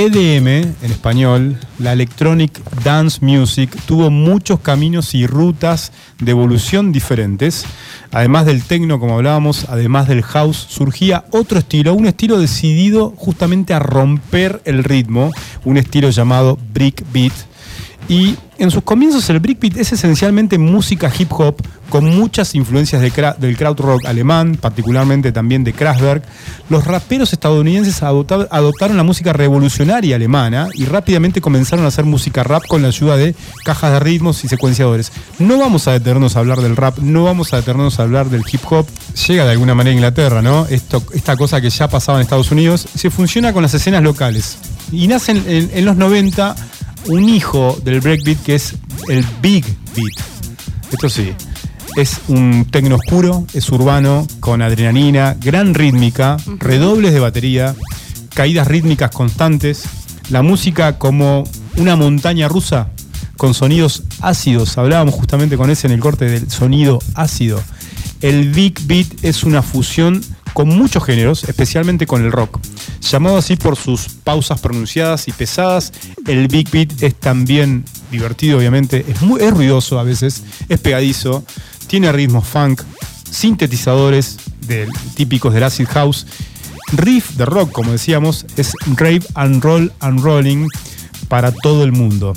EDM, 0.08 0.48
en 0.48 0.92
español, 0.92 1.58
la 1.80 1.92
Electronic 1.92 2.62
Dance 2.82 3.20
Music, 3.22 3.76
tuvo 3.86 4.10
muchos 4.10 4.62
caminos 4.62 5.14
y 5.14 5.28
rutas 5.28 5.92
de 6.20 6.32
evolución 6.32 6.94
diferentes. 6.94 7.66
Además 8.14 8.46
del 8.46 8.64
techno, 8.64 9.02
como 9.02 9.16
hablábamos, 9.16 9.66
además 9.68 10.08
del 10.08 10.24
house, 10.24 10.66
surgía 10.70 11.26
otro 11.32 11.60
estilo, 11.60 11.94
un 11.94 12.06
estilo 12.06 12.40
decidido 12.40 13.14
justamente 13.18 13.74
a 13.74 13.80
romper 13.80 14.62
el 14.64 14.86
ritmo, 14.86 15.32
un 15.66 15.76
estilo 15.76 16.10
llamado 16.10 16.58
break 16.74 17.04
beat. 17.12 17.34
Y 18.10 18.38
en 18.58 18.72
sus 18.72 18.84
comienzos 18.84 19.30
el 19.30 19.40
breakbeat 19.42 19.76
es 19.78 19.92
esencialmente 19.92 20.58
música 20.58 21.12
hip 21.18 21.32
hop 21.34 21.58
con 21.90 22.06
muchas 22.06 22.56
influencias 22.56 23.02
de 23.02 23.12
del 23.38 23.58
krautrock 23.58 24.06
alemán, 24.06 24.58
particularmente 24.60 25.32
también 25.34 25.64
de 25.66 25.74
Kraftwerk. 25.74 26.24
Los 26.70 26.86
raperos 26.86 27.34
estadounidenses 27.34 28.02
adopta- 28.04 28.48
adoptaron 28.50 28.96
la 28.98 29.04
música 29.04 29.34
revolucionaria 29.34 30.16
alemana 30.16 30.68
y 30.74 30.86
rápidamente 30.86 31.42
comenzaron 31.42 31.84
a 31.84 31.90
hacer 31.90 32.06
música 32.06 32.44
rap 32.44 32.64
con 32.68 32.82
la 32.82 32.88
ayuda 32.90 33.18
de 33.18 33.36
cajas 33.66 33.92
de 33.92 34.00
ritmos 34.00 34.44
y 34.46 34.48
secuenciadores. 34.48 35.12
No 35.40 35.58
vamos 35.60 35.88
a 35.88 35.92
detenernos 35.92 36.36
a 36.36 36.40
hablar 36.40 36.62
del 36.62 36.78
rap, 36.78 37.00
no 37.00 37.26
vamos 37.26 37.54
a 37.54 37.58
detenernos 37.58 38.00
a 38.00 38.04
hablar 38.04 38.30
del 38.30 38.44
hip 38.52 38.62
hop. 38.70 38.86
Llega 39.28 39.46
de 39.46 39.52
alguna 39.52 39.76
manera 39.76 39.92
a 39.92 39.96
Inglaterra, 39.96 40.42
¿no? 40.42 40.66
Esta 40.70 41.36
cosa 41.36 41.60
que 41.60 41.70
ya 41.70 41.90
pasaba 41.90 42.20
en 42.20 42.24
Estados 42.24 42.52
Unidos, 42.52 42.88
se 42.96 43.10
funciona 43.10 43.52
con 43.52 43.64
las 43.64 43.74
escenas 43.74 44.02
locales. 44.02 44.58
Y 44.92 45.08
nace 45.10 45.34
en- 45.34 45.44
en- 45.48 45.72
en 45.74 45.86
los 45.86 45.98
90 45.98 46.56
un 47.08 47.30
hijo 47.30 47.78
del 47.84 48.02
breakbeat 48.02 48.44
que 48.44 48.56
es 48.56 48.76
el 49.08 49.26
big 49.42 49.66
beat. 49.96 50.14
Esto 50.92 51.10
sí, 51.10 51.34
es 51.96 52.22
un 52.28 52.66
tecno 52.70 52.96
oscuro, 52.96 53.46
es 53.54 53.70
urbano, 53.70 54.28
con 54.40 54.62
adrenalina, 54.62 55.36
gran 55.40 55.74
rítmica, 55.74 56.38
redobles 56.60 57.14
de 57.14 57.20
batería, 57.20 57.76
caídas 58.34 58.68
rítmicas 58.68 59.12
constantes, 59.12 59.84
la 60.30 60.42
música 60.42 60.98
como 60.98 61.44
una 61.78 61.96
montaña 61.96 62.48
rusa 62.48 62.92
con 63.38 63.54
sonidos 63.54 64.04
ácidos. 64.22 64.78
Hablábamos 64.78 65.16
justamente 65.16 65.58
con 65.58 65.70
ese 65.70 65.88
en 65.88 65.94
el 65.94 66.00
corte 66.00 66.26
del 66.26 66.50
sonido 66.50 67.00
ácido. 67.14 67.62
El 68.22 68.52
big 68.52 68.80
beat 68.86 69.08
es 69.24 69.44
una 69.44 69.62
fusión 69.62 70.24
con 70.54 70.70
muchos 70.70 71.04
géneros, 71.04 71.44
especialmente 71.44 72.06
con 72.06 72.24
el 72.24 72.32
rock. 72.32 72.60
Llamado 73.02 73.38
así 73.38 73.56
por 73.56 73.76
sus 73.76 74.10
pausas 74.10 74.60
pronunciadas 74.60 75.28
y 75.28 75.32
pesadas, 75.32 75.94
el 76.26 76.48
big 76.48 76.70
beat 76.72 77.02
es 77.04 77.16
también 77.16 77.86
divertido, 78.12 78.58
obviamente, 78.58 79.06
es, 79.08 79.22
muy, 79.22 79.40
ruidoso 79.50 80.00
a 80.00 80.04
veces, 80.04 80.44
es 80.70 80.80
pegadizo, 80.80 81.44
tiene 81.88 82.12
ritmos 82.12 82.48
funk, 82.48 82.82
sintetizadores 83.30 84.38
típicos 85.16 85.54
del 85.54 85.64
acid 85.64 85.88
house, 85.88 86.26
riff 86.94 87.32
de 87.32 87.46
rock, 87.46 87.72
como 87.72 87.92
decíamos, 87.92 88.46
es 88.56 88.74
rave 88.96 89.22
and 89.36 89.64
roll 89.64 89.92
and 90.00 90.22
rolling 90.22 90.68
para 91.28 91.52
todo 91.52 91.84
el 91.84 91.92
mundo. 91.92 92.34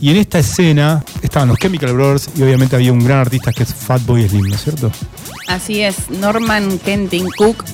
Y 0.00 0.10
en 0.10 0.16
esta 0.16 0.38
escena 0.38 1.04
estaban 1.22 1.48
los 1.48 1.58
Chemical 1.58 1.92
Brothers 1.92 2.30
y 2.36 2.42
obviamente 2.42 2.76
había 2.76 2.92
un 2.92 3.04
gran 3.04 3.18
artista 3.18 3.52
que 3.52 3.64
es 3.64 3.74
Fatboy 3.74 4.28
Slim, 4.28 4.48
¿no 4.48 4.54
es 4.54 4.62
cierto? 4.62 4.92
Así 5.48 5.80
es, 5.80 6.10
Norman 6.10 6.78
Kenting 6.78 7.28
Cook, 7.36 7.64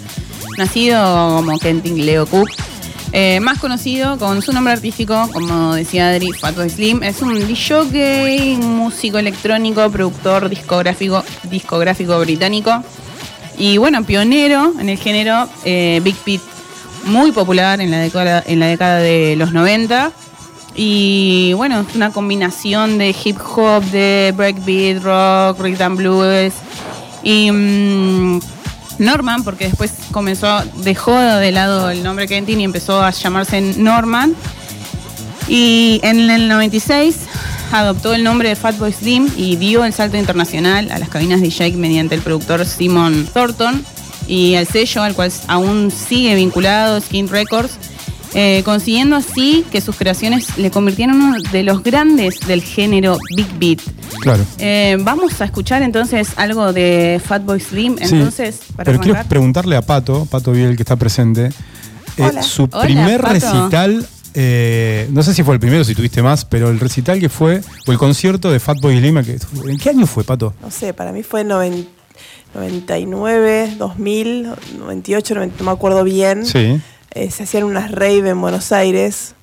nacido 0.57 1.37
como 1.37 1.59
Kenting 1.59 2.07
Leo 2.07 2.27
Cook, 2.27 2.49
eh, 3.13 3.41
más 3.41 3.59
conocido 3.59 4.19
con 4.19 4.41
su 4.41 4.53
nombre 4.53 4.73
artístico, 4.73 5.29
como 5.33 5.75
decía 5.75 6.09
Adri, 6.09 6.33
Fatboy 6.33 6.71
Slim, 6.71 7.03
es 7.03 7.21
un 7.21 7.35
DJ, 7.47 8.57
músico 8.57 9.19
electrónico, 9.19 9.91
productor 9.91 10.49
discográfico, 10.49 11.23
discográfico 11.51 12.19
británico 12.21 12.83
y 13.59 13.77
bueno, 13.77 14.03
pionero 14.05 14.73
en 14.81 14.89
el 14.89 14.99
género 14.99 15.49
eh, 15.65 16.01
Big 16.03 16.17
Beat, 16.25 16.41
muy 17.05 17.33
popular 17.33 17.81
en 17.81 17.91
la 17.91 17.99
década 17.99 18.99
de 18.99 19.37
los 19.37 19.53
90. 19.53 20.11
Y 20.77 21.53
bueno, 21.55 21.85
es 21.89 21.95
una 21.95 22.11
combinación 22.11 22.99
de 22.99 23.15
hip 23.25 23.39
hop, 23.57 23.85
de 23.85 24.33
breakbeat, 24.37 25.03
rock, 25.03 25.61
rhythm 25.61 25.97
blues. 25.97 26.53
Y 27.23 27.51
mm, 27.51 28.41
Norman, 28.99 29.45
porque 29.45 29.67
después 29.67 29.93
comenzó, 30.11 30.63
dejó 30.77 31.19
de 31.19 31.53
lado 31.53 31.91
el 31.91 32.03
nombre 32.03 32.27
Kentin 32.27 32.61
y 32.61 32.65
empezó 32.65 33.03
a 33.03 33.11
llamarse 33.11 33.61
Norman. 33.61 34.35
Y 35.49 36.01
en 36.03 36.31
el 36.31 36.49
96 36.49 37.17
adoptó 37.73 38.15
el 38.15 38.25
nombre 38.25 38.49
de 38.49 38.57
Fatboy 38.57 38.93
Slim 38.93 39.29
y 39.37 39.57
dio 39.57 39.85
el 39.85 39.93
salto 39.93 40.17
internacional 40.17 40.91
a 40.91 40.99
las 40.99 41.09
cabinas 41.09 41.41
de 41.41 41.51
Jake 41.51 41.77
mediante 41.77 42.15
el 42.15 42.23
productor 42.23 42.65
Simon 42.65 43.29
Thornton 43.33 43.85
y 44.27 44.55
el 44.55 44.67
sello 44.67 45.03
al 45.03 45.15
cual 45.15 45.33
aún 45.49 45.91
sigue 45.91 46.35
vinculado, 46.35 47.01
Skin 47.01 47.29
Records, 47.29 47.79
eh, 48.35 48.63
consiguiendo 48.65 49.17
así 49.17 49.65
que 49.71 49.81
sus 49.81 49.97
creaciones 49.97 50.59
le 50.59 50.71
convirtieron 50.71 51.17
en 51.17 51.23
uno 51.23 51.37
de 51.53 51.63
los 51.63 51.83
grandes 51.83 52.41
del 52.47 52.63
género 52.63 53.17
Big 53.37 53.47
Beat. 53.59 53.81
Claro. 54.21 54.45
Eh, 54.59 54.97
vamos 55.01 55.41
a 55.41 55.45
escuchar 55.45 55.83
entonces 55.83 56.31
algo 56.37 56.73
de 56.73 57.21
Fatboy 57.25 57.61
Slim. 57.61 57.97
Sí, 57.99 58.15
Entonces, 58.17 58.61
para 58.77 58.85
pero 58.85 59.01
quiero 59.01 59.23
preguntarle 59.29 59.77
a 59.77 59.83
Pato, 59.83 60.27
Pato 60.27 60.53
Biel 60.53 60.77
que 60.77 60.83
está 60.83 60.97
presente, 60.97 61.47
eh, 62.17 62.23
Hola. 62.23 62.43
su 62.43 62.65
Hola, 62.73 62.83
primer 62.83 63.21
Pato. 63.21 63.35
recital, 63.35 64.07
eh, 64.35 65.09
no 65.13 65.23
sé 65.23 65.33
si 65.35 65.43
fue 65.43 65.55
el 65.55 65.61
primero, 65.61 65.85
si 65.85 65.95
tuviste 65.95 66.23
más, 66.23 66.45
pero 66.45 66.71
el 66.71 66.81
recital 66.81 67.21
que 67.21 67.29
fue, 67.29 67.61
o 67.87 67.93
el 67.93 67.99
concierto 67.99 68.51
de 68.51 68.59
Fatboy 68.61 68.99
Slim, 68.99 69.23
que- 69.25 69.39
¿en 69.71 69.79
qué 69.79 69.91
año 69.91 70.07
fue, 70.07 70.25
Pato? 70.25 70.55
No 70.61 70.71
sé, 70.71 70.93
para 70.93 71.13
mí 71.13 71.23
fue 71.23 71.45
noven- 71.45 71.87
99, 72.55 73.75
2000, 73.79 74.49
98, 74.79 75.35
90, 75.35 75.57
no 75.59 75.65
me 75.65 75.71
acuerdo 75.73 76.05
bien. 76.05 76.47
Sí. 76.47 76.81
Eh, 77.15 77.31
se 77.31 77.45
hacían 77.45 77.65
unas 77.65 77.93
rave 77.93 78.31
en 78.31 78.41
Buenos 78.41 78.73
Aires, 78.73 79.37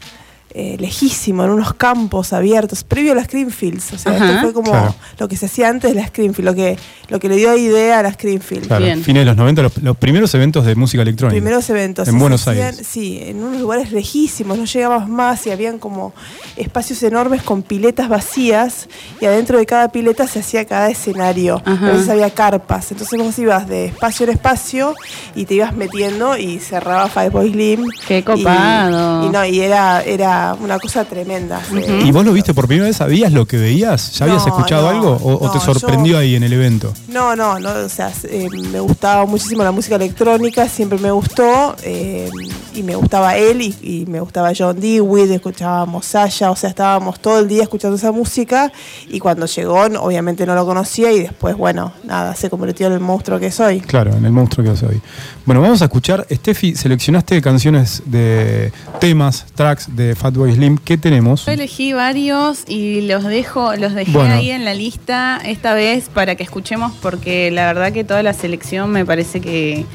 eh, 0.54 0.76
lejísimo, 0.80 1.44
en 1.44 1.52
unos 1.52 1.74
campos 1.74 2.34
abiertos, 2.34 2.84
previo 2.84 3.14
a 3.14 3.16
las 3.16 3.28
Creamfields. 3.28 3.94
O 3.94 3.98
sea, 3.98 4.14
Ajá. 4.16 4.26
esto 4.30 4.42
fue 4.42 4.54
como 4.54 4.72
Claro. 4.72 4.96
lo 5.18 5.28
que 5.28 5.38
se 5.38 5.46
hacía 5.46 5.70
antes 5.70 5.94
de 5.94 6.00
las 6.02 6.12
Creamfields, 6.12 6.46
lo 6.46 6.56
que, 6.56 6.78
lo 7.10 7.20
que 7.20 7.30
le 7.30 7.36
dio 7.38 7.56
idea 7.58 8.00
a 8.00 8.04
las 8.04 8.18
Creamfields. 8.18 8.68
Claro, 8.68 8.84
Bien. 8.86 9.04
fines 9.04 9.22
de 9.22 9.26
los 9.26 9.38
90, 9.38 9.62
los, 9.62 9.78
los 9.82 9.98
primeros 9.98 10.34
eventos 10.36 10.66
de 10.66 10.76
música 10.76 11.04
electrónica. 11.04 11.36
primeros 11.42 11.70
eventos. 11.70 12.08
En 12.08 12.16
Y 12.16 12.20
Buenos 12.20 12.48
hacían- 12.48 12.68
Aires. 12.68 12.88
Sí, 12.88 13.20
en 13.24 13.44
unos 13.44 13.62
lugares 13.62 13.92
lejísimos, 13.92 14.58
no 14.58 14.66
llegabas 14.66 15.08
más 15.08 15.46
y 15.48 15.52
habían 15.52 15.80
como 15.80 16.14
espacios 16.58 17.02
enormes 17.04 17.44
con 17.44 17.64
piletas 17.64 18.10
vacías 18.10 18.88
y 19.20 19.26
adentro 19.26 19.58
de 19.58 19.66
cada 19.66 19.90
pileta 19.92 20.28
se 20.28 20.40
hacía 20.40 20.66
cada 20.66 20.90
escenario. 20.90 21.62
Ajá. 21.66 21.88
A 21.88 21.92
veces 21.92 22.10
había 22.10 22.30
carpas, 22.30 22.92
entonces 22.92 23.20
vos 23.20 23.38
ibas 23.40 23.68
de 23.68 23.86
espacio 23.86 24.26
en 24.26 24.32
espacio 24.34 24.96
y 25.36 25.46
te 25.46 25.54
ibas 25.56 25.74
metiendo 25.76 26.38
y 26.38 26.60
cerraba 26.60 27.08
Five 27.08 27.30
Boy 27.30 27.52
Slim. 27.52 27.86
Qué 28.08 28.20
Y- 28.20 28.24
copado. 28.24 29.26
Y, 29.26 29.30
no, 29.30 29.46
y 29.46 29.62
era, 29.62 30.02
era 30.04 30.41
una 30.60 30.80
cosa 30.80 31.06
tremenda. 31.06 31.62
¿Y 32.04 32.12
vos 32.12 32.26
lo 32.26 32.34
viste 32.34 32.54
por 32.54 32.68
primera 32.68 32.88
vez? 32.88 32.98
¿Sabías 32.98 33.32
lo 33.32 33.46
que 33.46 33.58
veías? 33.58 34.14
¿Ya 34.18 34.26
habías 34.26 34.46
No, 34.46 34.54
escuchado 34.56 34.84
no, 34.84 34.90
algo? 34.90 35.12
¿O, 35.22 35.46
o 35.48 35.52
te 35.52 35.60
sorprendió 35.60 36.14
yo- 36.14 36.18
ahí 36.20 36.36
en 36.36 36.44
el 36.44 36.54
evento? 36.54 36.94
No, 37.08 37.36
no, 37.36 37.60
no, 37.60 37.70
o 37.86 37.90
sea, 37.90 38.12
eh, 38.24 38.48
me 38.72 38.80
gustaba 38.80 39.26
muchísimo 39.26 39.64
la 39.64 39.72
música 39.72 39.96
electrónica, 39.96 40.68
siempre 40.68 40.98
me 41.00 41.12
gustó, 41.12 41.76
eh, 41.84 42.30
y 42.74 42.84
me 42.84 42.96
gustaba 42.96 43.36
él, 43.38 43.62
y, 43.62 43.76
y 43.82 44.06
me 44.08 44.20
gustaba 44.20 44.52
John 44.58 44.80
Dewey, 44.80 45.32
escuchábamos 45.34 46.06
Sasha, 46.06 46.52
o 46.52 46.56
sea, 46.56 46.70
estábamos 46.70 47.20
todo 47.20 47.40
el 47.40 47.48
día 47.48 47.64
escuchando 47.64 47.96
esa 47.98 48.12
música, 48.12 48.72
y 49.10 49.20
cuando 49.20 49.46
llegó, 49.46 49.82
obviamente 50.00 50.46
no 50.46 50.56
lo 50.56 50.66
conocía, 50.66 51.12
y 51.12 51.20
después, 51.20 51.56
bueno, 51.56 51.94
nada, 52.04 52.36
se 52.36 52.50
convirtió 52.50 52.88
en 52.88 52.94
el 52.94 53.00
monstruo 53.00 53.40
que 53.40 53.52
soy. 53.52 53.82
Claro, 53.82 54.16
en 54.16 54.26
el 54.26 54.32
monstruo 54.32 54.64
que 54.66 54.72
hoy. 54.86 55.02
Bueno, 55.46 55.62
vamos 55.62 55.82
a 55.82 55.86
escuchar. 55.86 56.26
Steffi, 56.32 56.76
seleccionaste 56.76 57.42
canciones 57.42 58.04
de 58.06 58.72
temas, 59.00 59.46
tracks 59.56 59.88
de 59.96 60.16
Fatboy 60.32 60.54
Slim. 60.56 60.78
¿Qué 60.78 60.98
tenemos? 60.98 61.46
Yo 61.46 61.52
elegí 61.52 61.92
varios 61.94 62.64
y 62.68 63.02
los 63.02 63.24
dejo, 63.26 63.76
los 63.76 63.94
dejé 63.94 64.12
Bueno. 64.12 64.36
ahí 64.36 64.50
en 64.52 64.64
la 64.64 64.74
lista 64.74 65.40
esta 65.44 65.74
vez 65.74 66.08
para 66.10 66.36
que 66.36 66.44
escuchemos 66.44 66.94
porque 67.02 67.52
la 67.52 67.66
verdad 67.68 67.92
que 67.92 68.04
toda 68.06 68.24
la 68.24 68.32
selección 68.34 68.92
me 68.92 69.06
parece 69.06 69.42
que, 69.42 69.86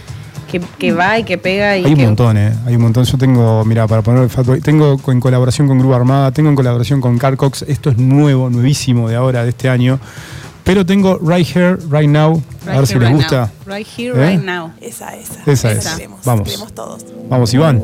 que, 0.51 0.61
que 0.79 0.93
va 0.93 1.19
y 1.19 1.25
que 1.25 1.39
pega 1.39 1.79
y 1.79 1.85
Hay 1.87 1.93
un 1.93 1.99
que 1.99 2.05
montón, 2.07 2.37
¿eh? 2.37 2.53
Hay 2.67 2.77
un 2.77 2.83
montón. 2.83 3.05
Yo 3.05 3.17
tengo, 3.17 3.65
mira, 3.65 3.87
para 3.87 4.03
poner 4.03 4.29
Fatboy, 4.29 4.61
tengo 4.61 5.01
en 5.09 5.21
colaboración 5.21 5.69
con 5.69 5.79
Grúa 5.79 5.97
Armada, 5.97 6.31
tengo 6.33 6.51
en 6.51 6.57
colaboración 6.57 7.01
con 7.01 7.17
Carcox. 7.17 7.63
Esto 7.63 7.89
es 7.91 7.97
nuevo, 7.97 8.51
nuevísimo 8.51 9.09
de 9.09 9.17
ahora, 9.17 9.43
de 9.43 9.51
este 9.51 9.71
año. 9.71 9.99
Pero 10.65 10.85
tengo 10.85 11.19
Right 11.19 11.47
Here, 11.57 11.77
Right 11.89 12.11
Now. 12.11 12.43
a 12.67 12.71
Right 12.73 12.77
ver 12.79 12.87
si 12.89 12.93
Here, 12.95 13.01
les 13.05 13.09
Right 13.11 13.17
gusta. 13.23 13.53
Now. 13.67 13.75
Right 13.75 13.87
here, 13.97 14.11
¿Eh? 14.23 14.31
right 14.37 14.45
now. 14.45 14.73
Esa, 14.83 15.17
esa. 15.17 15.41
Esa 15.51 15.73
es. 15.73 15.87
Queremos, 15.87 16.21
Vamos. 16.25 16.45
queremos 16.47 16.73
todos. 16.75 17.07
Vamos, 17.31 17.55
Iván. 17.55 17.81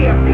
Yeah. 0.00 0.29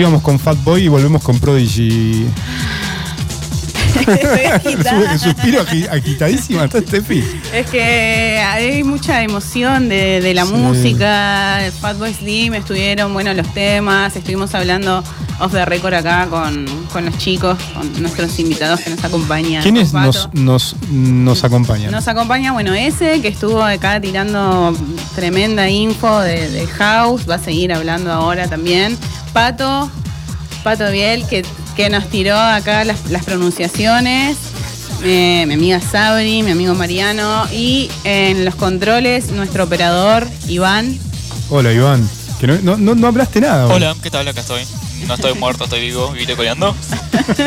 Íbamos 0.00 0.22
con 0.22 0.38
Fat 0.38 0.56
Boy 0.64 0.84
y 0.84 0.88
volvemos 0.88 1.22
con 1.22 1.38
Prodigy. 1.38 2.26
Suspiro 5.18 5.62
agi- 5.66 5.88
agitadísima, 5.90 6.64
está 6.64 6.80
Steffi. 6.80 7.22
Es 7.52 7.66
que 7.70 8.38
hay 8.38 8.82
mucha 8.82 9.22
emoción 9.22 9.88
de, 9.88 10.20
de 10.20 10.34
la 10.34 10.44
Sí. 10.46 10.52
música. 10.52 11.60
Fatboy 11.80 12.14
Slim 12.14 12.54
estuvieron, 12.54 13.12
bueno, 13.12 13.34
los 13.34 13.46
temas. 13.52 14.14
Estuvimos 14.16 14.54
hablando 14.54 15.02
off 15.40 15.52
the 15.52 15.64
record 15.64 15.94
acá 15.94 16.26
con, 16.30 16.66
con 16.92 17.04
los 17.04 17.18
chicos, 17.18 17.58
con 17.74 18.00
nuestros 18.02 18.38
invitados 18.38 18.80
que 18.80 18.90
nos 18.90 19.02
acompañan. 19.04 19.62
¿Quiénes 19.62 19.92
nos, 19.92 20.28
nos, 20.34 20.76
nos 20.90 21.44
acompañan? 21.44 21.90
Nos 21.90 22.08
acompaña, 22.08 22.52
bueno, 22.52 22.74
ese 22.74 23.20
que 23.20 23.28
estuvo 23.28 23.62
acá 23.62 24.00
tirando 24.00 24.74
tremenda 25.14 25.68
info 25.68 26.20
de, 26.20 26.48
de 26.48 26.66
House, 26.68 27.28
va 27.28 27.34
a 27.36 27.38
seguir 27.38 27.72
hablando 27.72 28.12
ahora 28.12 28.48
también. 28.48 28.96
Pato, 29.32 29.90
Pato 30.64 30.90
Biel, 30.90 31.26
que, 31.26 31.44
que 31.76 31.88
nos 31.90 32.08
tiró 32.08 32.36
acá 32.36 32.84
las, 32.84 33.10
las 33.10 33.24
pronunciaciones. 33.24 34.36
Eh, 35.02 35.44
mi 35.46 35.54
amiga 35.54 35.80
Sabri, 35.80 36.42
mi 36.42 36.50
amigo 36.50 36.74
Mariano. 36.74 37.46
Y 37.52 37.90
en 38.04 38.44
los 38.44 38.54
controles, 38.54 39.30
nuestro 39.30 39.64
operador, 39.64 40.26
Iván. 40.48 40.98
Hola, 41.48 41.72
Iván. 41.72 42.08
Que 42.38 42.46
no, 42.46 42.58
no, 42.62 42.76
no- 42.76 42.94
no 42.94 43.06
hablaste 43.06 43.40
nada. 43.40 43.66
hoy. 43.66 43.74
Hola, 43.74 43.94
¿qué 44.02 44.10
tal? 44.10 44.26
Acá 44.28 44.40
estoy. 44.40 44.62
No 45.06 45.14
estoy 45.14 45.32
muerto, 45.34 45.64
estoy 45.64 45.80
vivo, 45.80 46.10
vivite 46.12 46.36
coleando. 46.36 46.74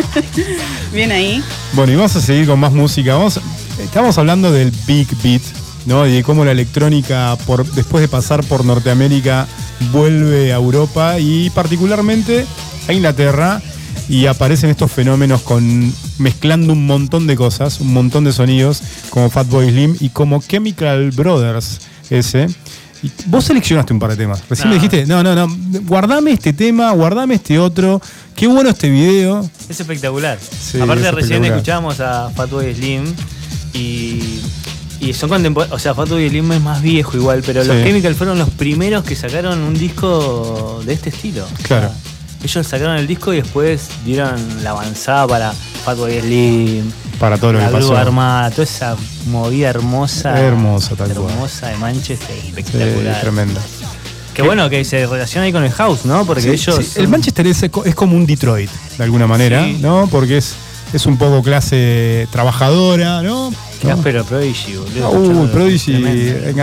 Bien 0.93 1.11
ahí. 1.11 1.43
Bueno, 1.73 1.93
y 1.93 1.95
vamos 1.95 2.15
a 2.15 2.21
seguir 2.21 2.47
con 2.47 2.59
más 2.59 2.71
música. 2.71 3.13
Vamos, 3.15 3.39
estamos 3.79 4.17
hablando 4.17 4.51
del 4.51 4.71
Big 4.87 5.07
Beat, 5.21 5.41
¿no? 5.85 6.07
Y 6.07 6.13
de 6.13 6.23
cómo 6.23 6.43
la 6.45 6.51
electrónica, 6.51 7.35
por, 7.45 7.65
después 7.73 8.01
de 8.01 8.07
pasar 8.07 8.43
por 8.43 8.65
Norteamérica, 8.65 9.47
vuelve 9.91 10.53
a 10.53 10.55
Europa 10.55 11.19
y 11.19 11.49
particularmente 11.51 12.45
a 12.87 12.93
Inglaterra. 12.93 13.61
Y 14.09 14.25
aparecen 14.25 14.69
estos 14.69 14.91
fenómenos 14.91 15.41
con 15.41 15.93
mezclando 16.17 16.73
un 16.73 16.85
montón 16.85 17.25
de 17.25 17.37
cosas, 17.37 17.79
un 17.79 17.93
montón 17.93 18.25
de 18.25 18.33
sonidos, 18.33 18.81
como 19.09 19.29
Fatboy 19.29 19.69
Slim 19.69 19.95
y 20.01 20.09
como 20.09 20.41
Chemical 20.41 21.11
Brothers, 21.11 21.79
ese. 22.09 22.47
Y 23.01 23.11
vos 23.27 23.45
seleccionaste 23.45 23.93
un 23.93 23.99
par 23.99 24.11
de 24.11 24.17
temas. 24.17 24.43
Recién 24.49 24.69
me 24.69 24.75
dijiste, 24.75 25.05
no, 25.05 25.23
no, 25.23 25.35
no, 25.35 25.47
guardame 25.83 26.31
este 26.31 26.53
tema, 26.53 26.91
guardame 26.91 27.35
este 27.35 27.59
otro. 27.59 28.01
Qué 28.35 28.47
bueno 28.47 28.69
este 28.69 28.89
video. 28.89 29.49
Es 29.69 29.79
espectacular. 29.79 30.37
Sí, 30.39 30.79
Aparte, 30.79 31.07
es 31.07 31.13
recién 31.13 31.43
espectacular. 31.43 31.57
escuchábamos 31.57 31.99
a 31.99 32.29
Fatboy 32.29 32.73
Slim 32.73 33.03
y, 33.73 34.41
y 35.09 35.13
son 35.13 35.29
contemporáneos. 35.29 35.75
O 35.75 35.79
sea, 35.79 35.93
Fatboy 35.93 36.29
Slim 36.29 36.51
es 36.53 36.61
más 36.61 36.81
viejo 36.81 37.15
igual, 37.17 37.43
pero 37.45 37.63
los. 37.63 37.75
Chemical 37.83 38.15
fueron 38.15 38.37
los 38.39 38.49
primeros 38.49 39.03
que 39.03 39.15
sacaron 39.15 39.59
un 39.61 39.73
disco 39.73 40.81
de 40.85 40.93
este 40.93 41.09
estilo. 41.09 41.45
Claro. 41.63 41.87
O 41.87 41.89
sea, 41.89 41.99
ellos 42.43 42.67
sacaron 42.67 42.97
el 42.97 43.07
disco 43.07 43.33
y 43.33 43.37
después 43.37 43.87
dieron 44.05 44.35
la 44.63 44.71
avanzada 44.71 45.27
para 45.27 45.51
Fatboy 45.53 46.19
Slim, 46.19 46.91
Para 47.19 47.37
todo 47.37 47.53
lo 47.53 47.59
la 47.59 47.67
que 47.67 47.71
pasó. 47.73 47.95
Armada, 47.95 48.51
toda 48.51 48.63
esa 48.63 48.95
movida 49.27 49.69
hermosa. 49.69 50.39
Hermosa, 50.39 50.95
tal 50.95 51.13
cual. 51.13 51.29
Hermosa 51.31 51.67
de 51.69 51.77
Manchester, 51.77 52.35
Sí, 52.41 52.47
espectacular. 52.49 53.21
tremenda. 53.21 53.61
Qué 54.33 54.41
bueno 54.41 54.67
que 54.69 54.83
se 54.83 55.05
relaciona 55.05 55.45
ahí 55.45 55.51
con 55.53 55.63
el 55.63 55.71
house, 55.71 56.05
¿no? 56.05 56.25
Porque 56.25 56.41
Sí, 56.41 56.49
ellos. 56.49 56.83
sí, 56.83 56.99
El 56.99 57.07
Manchester 57.07 57.45
es, 57.47 57.61
es 57.63 57.95
como 57.95 58.17
un 58.17 58.25
Detroit, 58.25 58.69
de 58.97 59.03
alguna 59.03 59.27
manera, 59.27 59.63
Sí. 59.63 59.77
¿no? 59.79 60.07
Porque 60.09 60.37
es, 60.37 60.55
es 60.93 61.05
un 61.05 61.17
poco 61.17 61.41
clase 61.41 62.27
trabajadora, 62.31 63.21
¿no? 63.21 63.51
Qué 63.81 63.91
áspero 63.91 64.23
Prodigy, 64.23 64.75
boludo. 64.75 65.11
Uh, 65.11 65.47
Prodigy, 65.51 65.93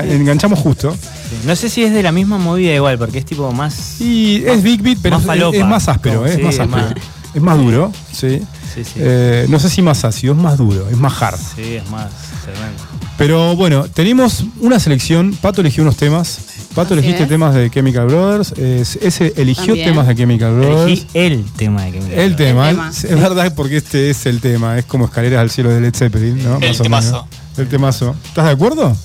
enganchamos 0.08 0.58
justo. 0.58 0.92
Sí. 0.92 1.36
No 1.46 1.54
sé 1.56 1.68
si 1.68 1.82
es 1.84 1.92
de 1.92 2.02
la 2.02 2.12
misma 2.12 2.38
movida 2.38 2.74
igual, 2.74 2.98
porque 2.98 3.18
es 3.18 3.24
tipo 3.24 3.50
más. 3.52 4.00
Y 4.00 4.42
es 4.46 4.62
Big 4.62 4.82
Beat, 4.82 4.98
pero 5.02 5.18
más 5.20 5.36
es- 5.36 5.54
es, 5.54 5.64
más 5.66 5.88
áspero, 5.88 6.20
No, 6.20 6.26
¿eh? 6.26 6.30
es 6.30 6.36
sí, 6.36 6.42
más 6.42 6.54
es 6.54 6.60
áspero. 6.60 6.82
más- 6.86 6.94
Es 7.32 7.40
más 7.42 7.58
duro, 7.58 7.92
sí. 8.12 8.40
Sí, 8.74 8.82
sí. 8.84 8.92
Eh, 8.96 9.46
no 9.48 9.60
sé 9.60 9.70
si 9.70 9.82
más 9.82 10.04
ácido, 10.04 10.32
es 10.34 10.38
más 10.40 10.56
duro, 10.58 10.88
es 10.90 10.96
más 10.96 11.20
hard. 11.22 11.38
Sí, 11.38 11.74
es 11.76 11.88
más 11.90 12.08
tremendo. 12.44 12.82
Pero 13.16 13.54
bueno, 13.54 13.84
tenemos 13.88 14.44
una 14.60 14.80
selección. 14.80 15.36
Pato 15.40 15.60
eligió 15.60 15.82
unos 15.84 15.96
temas. 15.96 16.38
Pato, 16.74 16.94
Así 16.94 17.00
elegiste 17.00 17.24
es. 17.24 17.28
temas 17.28 17.54
de 17.54 17.68
Chemical 17.70 18.06
Brothers. 18.06 18.52
es- 18.52 18.96
ese 19.02 19.32
eligió 19.36 19.66
También. 19.66 19.88
temas 19.88 20.06
de 20.06 20.14
Chemical 20.14 20.54
Brothers. 20.54 20.82
Elegí 20.86 21.06
el 21.14 21.44
tema 21.56 21.82
de 21.84 21.92
que 21.92 22.00
me 22.00 22.24
El 22.24 22.36
tema, 22.36 22.70
El 22.70 22.76
tema. 22.76 22.90
es 22.90 23.20
verdad 23.20 23.52
porque 23.56 23.76
este 23.78 24.10
es 24.10 24.24
el 24.26 24.40
tema, 24.40 24.78
es 24.78 24.84
como 24.84 25.06
escaleras 25.06 25.40
al 25.40 25.50
cielo 25.50 25.70
de 25.70 25.80
Led 25.80 25.94
Zeppelin, 25.94 26.42
¿no? 26.44 26.58
El 26.60 26.68
Más 26.68 26.80
o 26.80 26.82
temazo. 26.84 27.12
menos. 27.12 27.58
El 27.58 27.68
temazo. 27.68 28.16
¿Estás 28.24 28.44
de 28.46 28.50
acuerdo? 28.52 28.96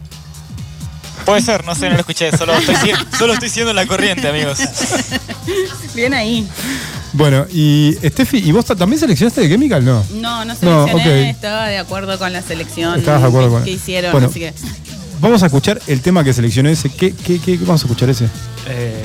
Puede 1.25 1.41
ser, 1.41 1.65
no 1.65 1.73
sé, 1.73 1.87
no 1.89 1.93
lo 1.95 1.99
escuché, 2.01 2.37
solo 2.37 2.53
estoy, 2.53 2.75
solo 3.17 3.33
estoy 3.33 3.73
la 3.73 3.87
corriente, 3.87 4.27
amigos. 4.27 4.59
Bien 5.95 6.13
ahí. 6.13 6.47
Bueno, 7.13 7.47
y 7.51 7.95
Steffi, 8.03 8.37
¿y 8.47 8.51
vos 8.51 8.65
ta- 8.65 8.75
también 8.75 8.99
seleccionaste 8.99 9.41
de 9.41 9.49
Chemical? 9.49 9.83
No. 9.83 10.03
No, 10.15 10.45
no 10.45 10.53
No, 10.61 10.85
seleccioné, 10.85 11.29
ok. 11.31 11.35
estaba 11.35 11.67
de 11.67 11.77
acuerdo 11.79 12.19
con 12.19 12.31
la 12.31 12.41
selección 12.43 12.99
Estabas 12.99 13.21
de 13.23 13.27
acuerdo 13.27 13.47
que, 13.49 13.53
con- 13.55 13.63
que 13.63 13.71
hicieron, 13.71 14.11
Bueno. 14.11 14.27
así 14.27 14.39
que 14.39 14.53
Vamos 15.21 15.41
a 15.43 15.47
escuchar 15.47 15.81
el 15.87 16.01
tema 16.01 16.23
que 16.23 16.33
seleccionó 16.33 16.69
ese. 16.69 16.89
¿Qué, 16.89 17.13
qué, 17.13 17.39
qué- 17.39 17.57
vamos 17.57 17.81
a 17.83 17.85
escuchar 17.85 18.09
ese? 18.09 18.25
Eh, 18.67 19.03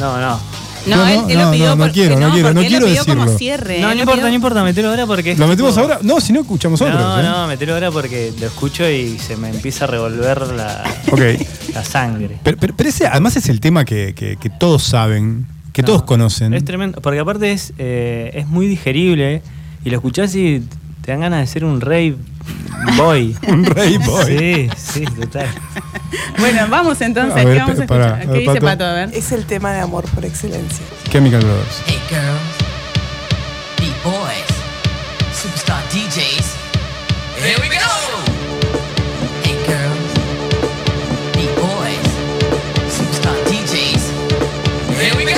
no, 0.00 0.18
no. 0.20 0.38
No, 0.86 0.98
No, 0.98 1.06
él, 1.08 1.16
no, 1.22 1.28
él 1.28 1.38
lo 1.38 1.44
no, 1.46 1.50
pidió 1.50 1.64
no, 1.66 1.70
no 1.72 1.78
porque- 1.78 1.92
quiero, 1.94 2.20
no 2.20 2.30
quiero, 2.32 2.54
no 2.54 2.62
lo 2.62 2.68
quiero 2.68 2.86
pidió 2.86 3.04
como 3.04 3.14
decirlo. 3.22 3.38
cierre. 3.38 3.80
No, 3.80 3.88
no 3.88 3.94
lo 3.94 4.00
importa, 4.00 4.20
pidió- 4.20 4.28
no 4.28 4.34
importa, 4.34 4.62
metelo 4.64 4.88
ahora 4.90 5.06
porque. 5.06 5.34
¿Lo 5.34 5.46
metemos 5.48 5.72
tipo- 5.74 5.82
ahora? 5.82 5.98
No, 6.02 6.20
si 6.20 6.32
no 6.32 6.40
escuchamos 6.42 6.80
otros. 6.80 6.96
No, 7.00 7.18
¿eh? 7.20 7.22
no, 7.24 7.46
metelo 7.48 7.74
ahora 7.74 7.90
porque 7.90 8.32
lo 8.38 8.46
escucho 8.46 8.88
y 8.88 9.18
se 9.18 9.36
me 9.36 9.48
empieza 9.48 9.84
a 9.84 9.88
revolver 9.88 10.42
la, 10.52 10.84
Ok. 11.10 11.20
la 11.74 11.84
sangre. 11.84 12.38
Pero, 12.44 12.56
pero- 12.58 12.74
pero 12.76 12.88
ese 12.88 13.08
además 13.08 13.36
es 13.36 13.48
el 13.48 13.58
tema 13.58 13.84
que, 13.84 14.14
que- 14.14 14.36
que 14.36 14.48
todos 14.48 14.84
saben, 14.84 15.48
que 15.72 15.82
No, 15.82 15.86
todos 15.86 16.02
conocen. 16.04 16.54
Es 16.54 16.64
tremendo, 16.64 17.00
porque 17.00 17.18
aparte 17.18 17.50
es, 17.50 17.72
eh, 17.78 18.30
es 18.34 18.46
muy 18.46 18.68
digerible 18.68 19.42
y 19.84 19.90
lo 19.90 19.96
escuchás 19.96 20.36
y 20.36 20.62
te 21.06 21.12
dan 21.12 21.20
ganas 21.20 21.40
de 21.40 21.46
ser 21.46 21.64
un 21.64 21.80
rey 21.80 22.16
boy. 22.96 23.36
Un 23.48 23.64
rey 23.64 23.96
boy. 23.98 24.26
Sí, 24.36 24.70
sí, 24.76 25.04
total. 25.06 25.46
Bueno, 26.38 26.66
vamos 26.68 27.00
entonces. 27.00 27.32
A 27.32 27.44
ver, 27.44 27.54
¿Qué 27.56 27.60
vamos 27.62 27.80
a 27.80 27.86
pará, 27.86 28.04
escuchar? 28.06 28.12
a 28.14 28.20
¿Qué 28.20 28.26
ver, 28.28 28.38
dice 28.40 28.52
Pato. 28.54 28.66
Pato? 28.66 28.84
A 28.84 28.92
ver. 28.92 29.10
Es 29.14 29.32
el 29.32 29.44
tema 29.46 29.72
de 29.72 29.80
amor 29.80 30.04
por 30.10 30.24
excelencia. 30.24 30.84
Chemical 31.10 31.40
Brothers. 31.40 31.82
Hey 31.86 31.98
girls, 32.10 32.56
beat 33.78 34.02
boys, 34.04 34.46
superstar 35.34 35.82
DJs. 35.90 36.46
Here 37.42 37.58
we 37.60 37.68
go. 37.68 37.92
Hey 39.42 39.56
girls, 39.66 40.12
beat 41.34 41.54
boys, 41.56 42.08
superstar 42.96 43.36
DJs. 43.46 44.04
Here 45.00 45.16
we 45.16 45.24
go. 45.32 45.35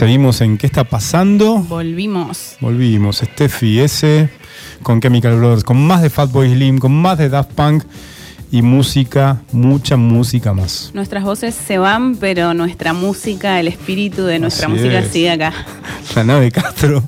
Seguimos 0.00 0.40
en 0.40 0.56
¿Qué 0.56 0.66
está 0.66 0.84
pasando? 0.84 1.58
Volvimos. 1.58 2.56
Volvimos. 2.60 3.18
Steffi 3.18 3.80
S. 3.80 4.30
con 4.82 4.98
Chemical 4.98 5.36
Brothers, 5.36 5.62
con 5.62 5.86
más 5.86 6.00
de 6.00 6.08
Fatboy 6.08 6.54
Slim, 6.54 6.78
con 6.78 6.90
más 6.90 7.18
de 7.18 7.28
Daft 7.28 7.52
Punk 7.52 7.84
y 8.50 8.62
música, 8.62 9.42
mucha 9.52 9.98
música 9.98 10.54
más. 10.54 10.90
Nuestras 10.94 11.22
voces 11.22 11.54
se 11.54 11.76
van, 11.76 12.16
pero 12.16 12.54
nuestra 12.54 12.94
música, 12.94 13.60
el 13.60 13.68
espíritu 13.68 14.24
de 14.24 14.38
nuestra 14.38 14.68
Así 14.68 14.76
música 14.76 15.00
es. 15.00 15.12
sigue 15.12 15.32
acá. 15.32 15.52
La 16.16 16.24
nave 16.24 16.50
Castro. 16.50 17.02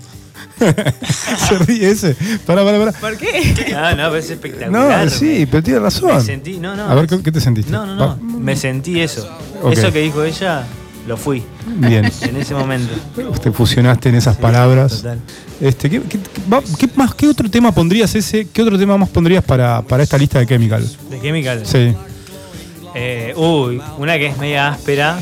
Se 1.49 1.59
ríe 1.61 1.93
ese. 1.93 2.14
Pará, 2.45 2.62
pará, 2.62 2.78
pará. 2.78 2.93
¿Por 2.93 3.16
qué? 3.16 3.70
No, 3.72 3.90
no, 3.93 3.97
pero 3.97 4.16
es 4.16 4.28
espectacular. 4.28 5.05
No, 5.07 5.11
sí, 5.11 5.49
pero 5.51 5.62
tiene 5.62 5.80
razón. 5.80 6.14
Me 6.14 6.20
sentí, 6.20 6.59
no, 6.59 6.76
no. 6.76 6.90
A 6.90 6.95
ver, 6.95 7.07
¿qué, 7.07 7.22
qué 7.22 7.32
te 7.32 7.40
sentiste? 7.40 7.72
No, 7.72 7.86
no, 7.86 7.97
no. 7.97 8.38
Me 8.38 8.55
sentí 8.55 9.01
eso. 9.01 9.26
Eso 9.70 9.90
que 9.90 10.01
dijo 10.03 10.22
ella, 10.22 10.66
lo 11.07 11.16
fui. 11.16 11.42
Bien. 11.66 12.05
En 12.22 12.36
ese 12.36 12.55
momento. 12.55 12.92
Te 13.42 13.50
fusionaste 13.53 14.09
en 14.11 14.14
esas 14.16 14.36
palabras. 14.36 14.98
Total. 14.98 15.18
Este, 15.61 15.88
¿qué, 15.90 16.00
qué- 16.03 16.18
qué- 16.18 16.40
va- 16.53 16.62
qué 16.78 16.88
más, 16.96 17.14
¿Qué 17.14 17.28
otro 17.28 17.48
tema 17.50 17.72
pondrías 17.72 18.14
ese? 18.14 18.48
¿Qué 18.48 18.62
otro 18.62 18.78
tema 18.78 18.96
más 18.98 19.09
pondrías 19.09 19.44
para, 19.44 19.82
para 19.82 20.03
esta 20.03 20.18
lista 20.18 20.38
de 20.38 20.46
Chemical? 20.46 20.88
De 21.11 21.20
Chemical. 21.20 21.61
Sí. 21.64 21.94
Eh, 22.94 23.32
uy, 23.36 23.80
una 23.98 24.18
que 24.18 24.26
es 24.26 24.38
media 24.38 24.68
áspera. 24.68 25.18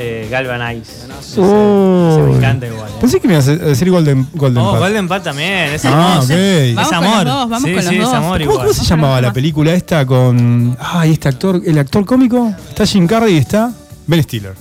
Eh, 0.00 0.28
Galvanize. 0.30 1.08
No 1.08 1.20
sé, 1.20 1.40
Oh. 1.42 2.14
se 2.16 2.22
me 2.22 2.36
encanta 2.36 2.66
igual. 2.68 2.88
Pensé 3.00 3.18
que 3.18 3.26
me 3.26 3.34
ibas 3.34 3.48
a 3.48 3.56
decir 3.56 3.90
Golden, 3.90 4.28
Golden 4.32 4.62
Oh, 4.62 4.70
Path. 4.72 4.80
Golden 4.80 5.08
Path 5.08 5.22
también, 5.24 5.74
es 5.74 5.84
Ah, 5.84 5.88
hermoso. 5.88 6.32
ok. 6.32 6.38
Es 6.38 6.74
Vamos 6.76 6.88
con 6.92 7.04
amor. 7.04 7.16
los 7.16 7.24
dos, 7.34 7.48
vamos 7.50 7.62
sí, 7.68 7.74
con 7.74 7.84
los 7.84 7.84
sí, 7.86 7.98
dos. 7.98 8.08
es 8.08 8.14
amor 8.14 8.38
¿Cómo, 8.38 8.42
igual. 8.52 8.58
cómo 8.68 8.72
se 8.74 8.84
llamaba 8.84 9.20
la 9.20 9.32
película 9.32 9.72
esta 9.74 10.06
con. 10.06 10.76
Ay, 10.78 11.12
este 11.14 11.28
actor, 11.28 11.60
el 11.66 11.78
actor 11.78 12.04
cómico? 12.04 12.54
Está 12.68 12.86
Jim 12.86 13.08
Carrey 13.08 13.34
y 13.34 13.38
está 13.38 13.72
Ben 14.06 14.22
Stiller. 14.22 14.54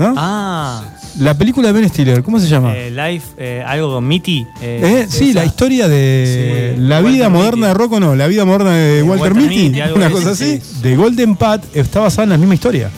¿No? 0.00 0.14
Ah, 0.16 0.82
La 1.18 1.34
película 1.36 1.68
de 1.68 1.74
Ben 1.74 1.88
Stiller, 1.90 2.22
¿cómo 2.22 2.40
se 2.40 2.48
llama? 2.48 2.74
eh, 2.74 2.90
Life, 2.90 3.26
eh, 3.36 3.62
algo 3.66 3.92
con 3.94 4.08
Mitty. 4.08 4.46
Eh, 4.62 5.06
sí, 5.10 5.30
esa. 5.30 5.40
la 5.40 5.44
historia 5.44 5.88
de 5.88 6.72
Sí, 6.76 6.80
la 6.80 6.96
Walter 6.96 7.12
vida 7.12 7.28
moderna 7.28 7.56
Mitty. 7.56 7.68
de 7.68 7.74
Rocco, 7.74 8.00
no, 8.00 8.16
la 8.16 8.26
vida 8.26 8.44
moderna 8.46 8.72
de 8.72 9.02
Walter, 9.02 9.32
Walter 9.34 9.48
Mitty, 9.50 9.80
una 9.94 10.08
cosa 10.10 10.30
ese, 10.32 10.54
así. 10.54 10.60
sí. 10.62 10.80
De 10.82 10.96
Golden 10.96 11.36
Path 11.36 11.64
está 11.76 12.00
basada 12.00 12.24
en 12.24 12.30
la 12.30 12.38
misma 12.38 12.54
historia. 12.54 12.90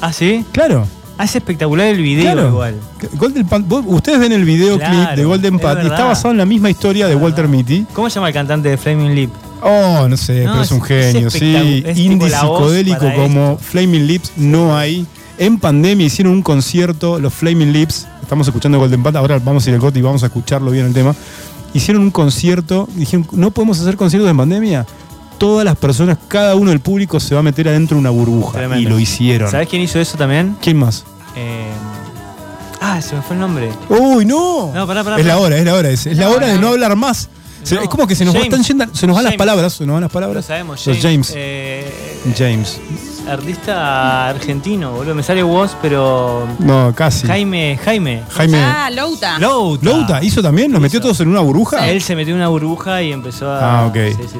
Ah, 0.00 0.12
sí. 0.12 0.44
Claro. 0.52 0.86
Ah, 1.16 1.24
es 1.24 1.36
espectacular 1.36 1.86
el 1.86 2.02
video 2.02 2.32
claro. 2.32 2.48
igual. 2.48 2.74
Golden 3.12 3.46
Path, 3.46 3.62
vos- 3.68 3.84
ustedes 3.86 4.18
ven 4.18 4.32
el 4.32 4.44
videoclip 4.44 4.80
Claro, 4.88 5.16
de 5.16 5.24
Golden 5.24 5.54
es 5.54 5.60
Path 5.60 5.78
y 5.84 5.86
está 5.86 6.04
basado 6.04 6.32
en 6.32 6.38
la 6.38 6.46
misma 6.46 6.70
historia 6.70 7.06
de 7.06 7.14
Walter 7.14 7.46
Mitty. 7.46 7.86
¿Cómo 7.92 8.10
se 8.10 8.16
llama 8.16 8.26
el 8.28 8.34
cantante 8.34 8.68
de 8.70 8.76
Flaming 8.76 9.14
Lip? 9.14 9.30
Oh, 9.62 10.08
no 10.08 10.16
sé, 10.16 10.42
No, 10.44 10.50
pero 10.50 10.62
es, 10.62 10.66
es- 10.66 10.72
un 10.72 10.82
genio, 10.82 11.28
es 11.28 11.32
sí. 11.34 11.84
Indie 12.02 12.28
psicodélico 12.30 13.06
como 13.14 13.56
Flaming 13.58 14.06
Lips 14.08 14.32
no 14.36 14.76
hay. 14.76 15.06
En 15.38 15.58
pandemia 15.58 16.06
hicieron 16.06 16.32
un 16.32 16.42
concierto, 16.42 17.18
los 17.18 17.34
Flaming 17.34 17.72
Lips, 17.72 18.06
estamos 18.22 18.46
escuchando 18.46 18.78
Golden 18.78 19.02
Path, 19.02 19.16
ahora 19.16 19.40
vamos 19.42 19.66
a 19.66 19.68
ir 19.70 19.74
al 19.74 19.80
GOT 19.80 19.96
y 19.96 20.02
vamos 20.02 20.22
a 20.22 20.26
escucharlo 20.26 20.70
bien 20.70 20.86
el 20.86 20.92
tema. 20.92 21.14
Hicieron 21.72 22.02
un 22.04 22.10
concierto, 22.12 22.88
dijeron, 22.94 23.26
¿no 23.32 23.50
podemos 23.50 23.80
hacer 23.80 23.96
conciertos 23.96 24.30
en 24.30 24.36
pandemia? 24.36 24.86
Todas 25.38 25.64
las 25.64 25.76
personas, 25.76 26.18
cada 26.28 26.54
uno 26.54 26.70
del 26.70 26.78
público 26.78 27.18
se 27.18 27.34
va 27.34 27.40
a 27.40 27.42
meter 27.42 27.66
adentro 27.66 27.96
de 27.96 28.00
una 28.00 28.10
burbuja. 28.10 28.52
Tremendo. 28.58 28.80
Y 28.80 28.84
lo 28.92 29.00
hicieron. 29.00 29.50
¿Sabes 29.50 29.68
quién 29.68 29.82
hizo 29.82 29.98
eso 29.98 30.16
también? 30.16 30.56
¿Quién 30.62 30.76
más? 30.78 31.04
Eh, 31.34 31.66
ah, 32.80 33.02
se 33.02 33.16
me 33.16 33.22
fue 33.22 33.34
el 33.34 33.40
nombre. 33.40 33.70
¡Uy, 33.88 34.24
no! 34.24 34.70
No, 34.72 34.86
pará, 34.86 35.02
pará, 35.02 35.18
es 35.18 35.26
la 35.26 35.36
hora, 35.38 35.58
es 35.58 35.64
la 35.64 35.74
hora. 35.74 35.90
Es, 35.90 36.06
es 36.06 36.16
la 36.16 36.30
hora 36.30 36.46
de 36.46 36.58
no 36.60 36.68
hablar 36.68 36.94
más. 36.94 37.28
No, 37.72 37.80
es 37.80 37.88
como 37.88 38.06
que 38.06 38.14
se 38.14 38.24
nos, 38.24 38.34
va- 38.36 38.40
James. 38.40 38.60
están 38.60 38.78
yendo- 38.78 38.94
se 38.94 39.06
nos 39.08 39.16
van 39.16 39.24
las 39.24 39.30
James. 39.32 39.38
palabras, 39.38 39.72
se 39.72 39.84
nos 39.86 39.94
van 39.94 40.02
las 40.02 40.10
Lo 40.10 40.14
palabras. 40.14 40.44
sabemos, 40.44 40.86
Los 40.86 40.98
James. 40.98 41.32
eh, 41.34 41.90
James. 42.36 42.78
Artista 43.28 44.28
argentino, 44.28 44.92
boludo. 44.92 45.14
Me 45.14 45.22
sale 45.22 45.42
vos, 45.42 45.76
pero. 45.82 46.46
No, 46.58 46.92
casi. 46.94 47.26
Jaime, 47.26 47.78
Jaime. 47.84 48.22
Jaime. 48.30 48.58
Ah, 48.58 48.90
Louta. 48.90 49.38
Louta. 49.38 49.84
Louta, 49.84 50.22
¿hizo 50.24 50.42
también? 50.42 50.70
¿Nos 50.72 50.80
metió 50.80 51.00
todos 51.00 51.18
en 51.20 51.28
una 51.28 51.40
burbuja? 51.40 51.88
Él 51.88 52.02
se 52.02 52.14
metió 52.16 52.32
en 52.34 52.40
una 52.40 52.48
burbuja 52.48 53.02
y 53.02 53.12
empezó 53.12 53.50
a. 53.50 53.80
Ah, 53.82 53.86
ok. 53.86 53.94
Sí, 53.94 54.12
sí, 54.22 54.28
sí. 54.32 54.38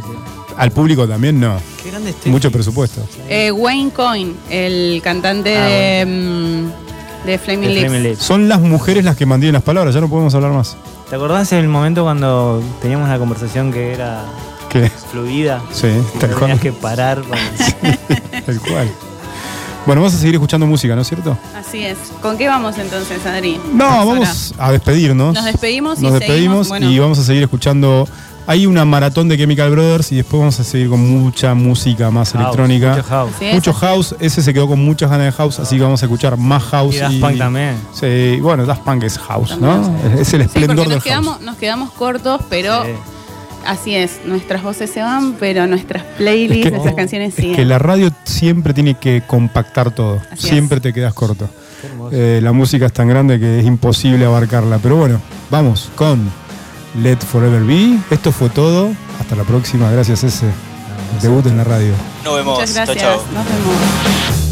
Al 0.57 0.71
público 0.71 1.07
también 1.09 1.41
no. 1.41 1.57
Qué 1.83 1.91
grande 1.91 2.11
este. 2.11 2.31
Mucho 2.31 2.51
presupuesto. 2.51 3.01
Eh, 3.29 3.51
Wayne 3.51 3.91
Coyne, 3.91 4.35
el 4.51 5.01
cantante 5.03 5.57
Ah, 5.59 5.67
de, 5.67 6.07
mm, 6.07 7.27
de 7.27 7.39
Flaming 7.39 7.69
De 7.69 7.75
Lips. 7.75 7.87
Flaming 7.89 8.03
Lips. 8.05 8.23
Son 8.23 8.49
las 8.49 8.61
mujeres 8.61 9.05
las 9.05 9.17
que 9.17 9.27
mantienen 9.27 9.55
las 9.55 9.63
palabras, 9.65 9.95
ya 9.95 10.01
no 10.01 10.09
podemos 10.09 10.33
hablar 10.35 10.53
más. 10.53 10.77
¿Te 11.11 11.17
acordás 11.17 11.53
el 11.53 11.67
momento 11.69 12.05
cuando 12.05 12.63
teníamos 12.81 13.07
una 13.09 13.19
conversación 13.19 13.73
que 13.73 13.93
era 13.93 14.23
¿Qué? 14.75 14.91
fluida? 15.11 15.63
Sí, 15.73 15.89
tal 16.21 16.31
no 16.33 16.37
cual. 16.39 16.51
tenías 16.51 16.61
que 16.61 16.73
parar. 16.73 17.23
para- 17.23 17.43
Tal 18.47 18.61
cual. 18.61 18.91
Bueno, 19.87 20.01
vamos 20.01 20.15
a 20.15 20.19
seguir 20.19 20.35
escuchando 20.35 20.67
música, 20.67 20.95
¿no 20.95 21.03
es 21.03 21.09
cierto? 21.09 21.37
Así 21.55 21.85
es. 21.85 21.99
¿Con 22.23 22.39
qué 22.39 22.49
vamos 22.49 22.77
entonces, 22.79 23.25
Adri? 23.27 23.61
No, 23.75 23.85
vamos 24.07 24.55
a 24.59 24.73
despedirnos. 24.73 25.35
Nos 25.35 25.45
despedimos 25.45 25.99
y 25.99 26.03
Nos 26.03 26.13
despedimos 26.15 26.67
seguimos, 26.67 26.69
bueno. 26.69 26.91
y 26.91 26.99
vamos 26.99 27.19
a 27.19 27.23
seguir 27.25 27.43
escuchando. 27.43 28.09
Hay 28.47 28.67
una 28.67 28.85
maratón 28.85 29.29
de 29.29 29.39
Chemical 29.39 29.71
Brothers 29.71 30.13
y 30.13 30.17
después 30.17 30.39
vamos 30.41 30.61
a 30.61 30.65
seguir 30.65 30.91
con 30.91 31.01
mucha 31.01 31.55
música 31.55 32.11
más 32.11 32.33
House, 32.33 32.43
electrónica. 32.43 32.91
mucho 32.97 33.03
house. 33.09 33.31
Sí, 33.39 33.47
Mucho 33.55 33.73
house, 33.73 34.15
ese 34.21 34.43
se 34.43 34.53
quedó 34.53 34.69
con 34.69 34.85
muchas 34.85 35.09
ganas 35.11 35.27
de 35.27 35.33
house, 35.33 35.59
así 35.61 35.77
que 35.77 35.83
vamos 35.83 36.03
a 36.03 36.07
escuchar 36.07 36.37
más 36.37 36.63
house. 36.65 36.95
Y 36.95 36.99
Daft 36.99 37.21
Punk 37.21 37.39
también. 37.39 37.77
Sí, 37.95 38.39
bueno, 38.43 38.67
Daft 38.67 38.83
Punk 38.83 39.03
es 39.05 39.19
house, 39.19 39.57
¿no? 39.59 39.83
Es 40.19 40.33
el 40.35 40.41
Sí, 40.41 40.47
esplendor 40.47 40.77
porque 40.77 40.89
del 40.89 40.89
nos 40.89 40.93
house. 40.93 41.05
quedamos, 41.05 41.41
nos 41.41 41.57
quedamos 41.57 41.91
cortos, 41.93 42.41
pero 42.51 42.85
Sí. 42.85 42.91
Así 43.67 43.95
es. 43.95 44.21
Nuestras 44.25 44.63
voces 44.63 44.91
se 44.91 45.01
van, 45.03 45.35
pero 45.35 45.67
nuestras 45.67 46.03
Es 46.03 46.09
playlists, 46.19 46.65
que- 46.65 46.71
nuestras 46.71 46.95
canciones 46.95 47.31
Es 47.31 47.35
siguen. 47.37 47.57
que 47.57 47.65
la 47.65 47.79
radio 47.79 48.11
siempre 48.25 48.73
tiene 48.75 48.95
que 48.95 49.23
compactar 49.27 49.91
todo. 49.91 50.21
Así 50.31 50.49
siempre 50.49 50.81
te 50.81 50.93
quedas 50.93 51.15
corto. 51.15 51.49
Eh, 52.13 52.41
la 52.43 52.53
música 52.53 52.87
es 52.87 52.93
tan 52.93 53.09
grande 53.09 53.39
que 53.39 53.61
es 53.61 53.67
imposible 53.67 54.25
abarcarla. 54.25 54.79
Pero 54.79 54.97
bueno, 54.97 55.21
vamos 55.51 55.91
con 55.97 56.31
Let 57.03 57.19
Forever 57.19 57.63
Be. 57.63 57.99
Esto 58.11 58.33
fue 58.33 58.49
todo. 58.51 58.91
Hasta 59.21 59.37
la 59.37 59.45
próxima. 59.45 59.91
Gracias, 59.91 60.25
ese. 60.25 60.47
Debut 61.23 61.45
en 61.47 61.57
la 61.59 61.65
radio. 61.65 61.93
Nos 62.25 62.37
vemos. 62.37 62.59
Muchas 62.59 62.75
Chao, 62.75 62.85
gracias. 62.87 63.03
chao. 63.05 63.17
Nos 63.33 63.45
vemos. 63.45 64.44